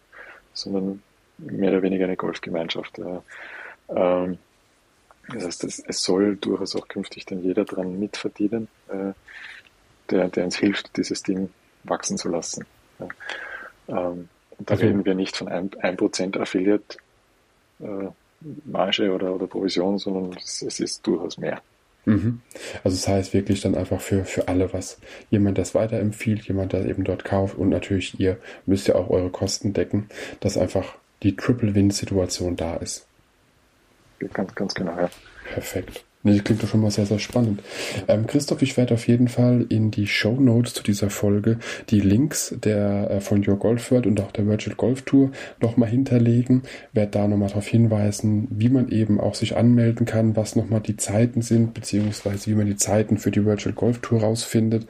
[0.53, 1.01] sondern
[1.38, 2.99] mehr oder weniger eine Golfgemeinschaft.
[3.89, 4.38] Ähm,
[5.32, 9.13] das heißt, es, soll durchaus auch künftig dann jeder dran mitverdienen, äh,
[10.09, 11.49] der, der uns hilft, dieses Ding
[11.84, 12.65] wachsen zu lassen.
[13.88, 14.88] Ähm, und da okay.
[14.88, 16.97] reden wir nicht von 1% Affiliate
[17.80, 18.07] äh,
[18.65, 21.61] Marge oder, oder Provision, sondern es, es ist durchaus mehr.
[22.10, 22.41] Mhm.
[22.84, 24.99] Also das heißt wirklich dann einfach für, für alle was.
[25.30, 29.30] Jemand, das weiterempfiehlt, jemand, der eben dort kauft und natürlich ihr müsst ja auch eure
[29.30, 33.05] Kosten decken, dass einfach die Triple-Win-Situation da ist.
[34.34, 35.10] Ganz, ganz genau, ja.
[35.53, 36.03] Perfekt.
[36.22, 37.61] Nee, das klingt doch schon mal sehr, sehr spannend.
[38.09, 41.59] Ähm, Christoph, ich werde auf jeden Fall in die Show Notes zu dieser Folge
[41.91, 45.88] die Links der äh, von Your Golf World und auch der Virtual Golf Tour nochmal
[45.88, 46.63] hinterlegen.
[46.91, 50.97] Werde da nochmal darauf hinweisen, wie man eben auch sich anmelden kann, was nochmal die
[50.97, 54.88] Zeiten sind, beziehungsweise wie man die Zeiten für die Virtual Golf Tour rausfindet.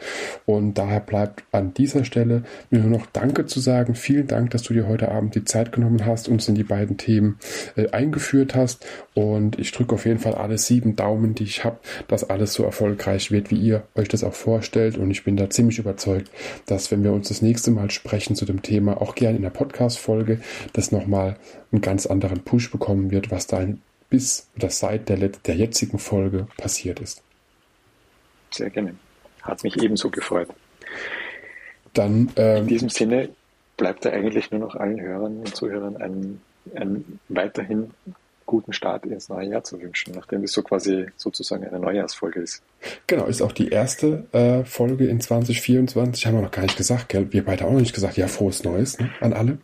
[0.47, 3.93] Und daher bleibt an dieser Stelle mir nur noch Danke zu sagen.
[3.93, 6.97] Vielen Dank, dass du dir heute Abend die Zeit genommen hast, uns in die beiden
[6.97, 7.37] Themen
[7.75, 8.83] äh, eingeführt hast.
[9.13, 12.53] Und ich drücke auf jeden Fall alle sieben Daumen Daumen, die ich habe, dass alles
[12.53, 14.97] so erfolgreich wird, wie ihr euch das auch vorstellt.
[14.97, 16.31] Und ich bin da ziemlich überzeugt,
[16.65, 19.49] dass wenn wir uns das nächste Mal sprechen zu dem Thema, auch gerne in der
[19.49, 20.39] Podcast-Folge,
[20.73, 21.37] das nochmal
[21.71, 23.65] einen ganz anderen Push bekommen wird, was da
[24.09, 27.21] bis oder seit der, der jetzigen Folge passiert ist.
[28.51, 28.95] Sehr gerne.
[29.41, 30.49] Hat mich ebenso gefreut.
[31.93, 33.29] Dann, ähm, in diesem Sinne
[33.77, 36.41] bleibt da eigentlich nur noch allen Hörern und Zuhörern ein,
[36.75, 37.91] ein weiterhin
[38.49, 42.63] guten Start ins neue Jahr zu wünschen, nachdem es so quasi sozusagen eine Neujahrsfolge ist.
[43.05, 46.25] Genau, ist auch die erste äh, Folge in 2024.
[46.25, 47.31] Haben wir noch gar nicht gesagt, gell?
[47.31, 48.17] Wir beide auch noch nicht gesagt.
[48.17, 49.11] Ja, frohes Neues ne?
[49.21, 49.59] an alle.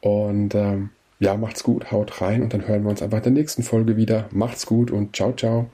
[0.00, 0.90] Und ähm,
[1.20, 3.96] ja, macht's gut, haut rein und dann hören wir uns einfach in der nächsten Folge
[3.98, 4.28] wieder.
[4.30, 5.68] Macht's gut und ciao, ciao.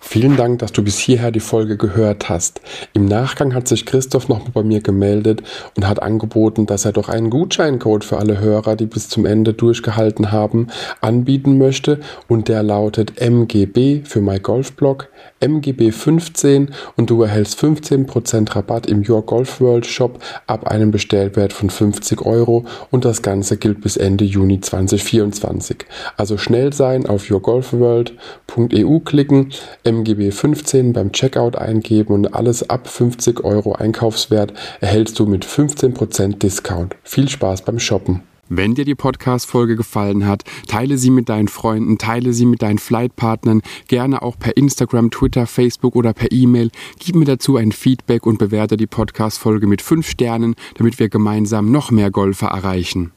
[0.00, 2.60] Vielen Dank, dass du bis hierher die Folge gehört hast.
[2.92, 5.42] Im Nachgang hat sich Christoph nochmal bei mir gemeldet
[5.74, 9.52] und hat angeboten, dass er doch einen Gutscheincode für alle Hörer, die bis zum Ende
[9.52, 10.68] durchgehalten haben,
[11.00, 15.08] anbieten möchte und der lautet MGB für MyGolfBlog,
[15.40, 21.52] MGB 15 und du erhältst 15% Rabatt im Your Golf World Shop ab einem Bestellwert
[21.52, 25.78] von 50 Euro und das Ganze gilt bis Ende Juni 2024.
[26.16, 29.50] Also schnell sein, auf yourgolfworld.eu klicken,
[29.86, 36.38] MGB 15 beim Checkout eingeben und alles ab 50 Euro Einkaufswert erhältst du mit 15%
[36.38, 36.96] Discount.
[37.04, 38.22] Viel Spaß beim Shoppen.
[38.48, 42.78] Wenn dir die Podcast-Folge gefallen hat, teile sie mit deinen Freunden, teile sie mit deinen
[42.78, 46.70] Flightpartnern, gerne auch per Instagram, Twitter, Facebook oder per E-Mail.
[46.98, 51.72] Gib mir dazu ein Feedback und bewerte die Podcast-Folge mit 5 Sternen, damit wir gemeinsam
[51.72, 53.12] noch mehr Golfer erreichen.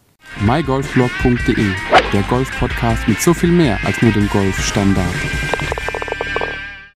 [0.45, 1.65] mygolfblog.de,
[2.13, 5.15] der Golf-Podcast mit so viel mehr als nur dem Golfstandard.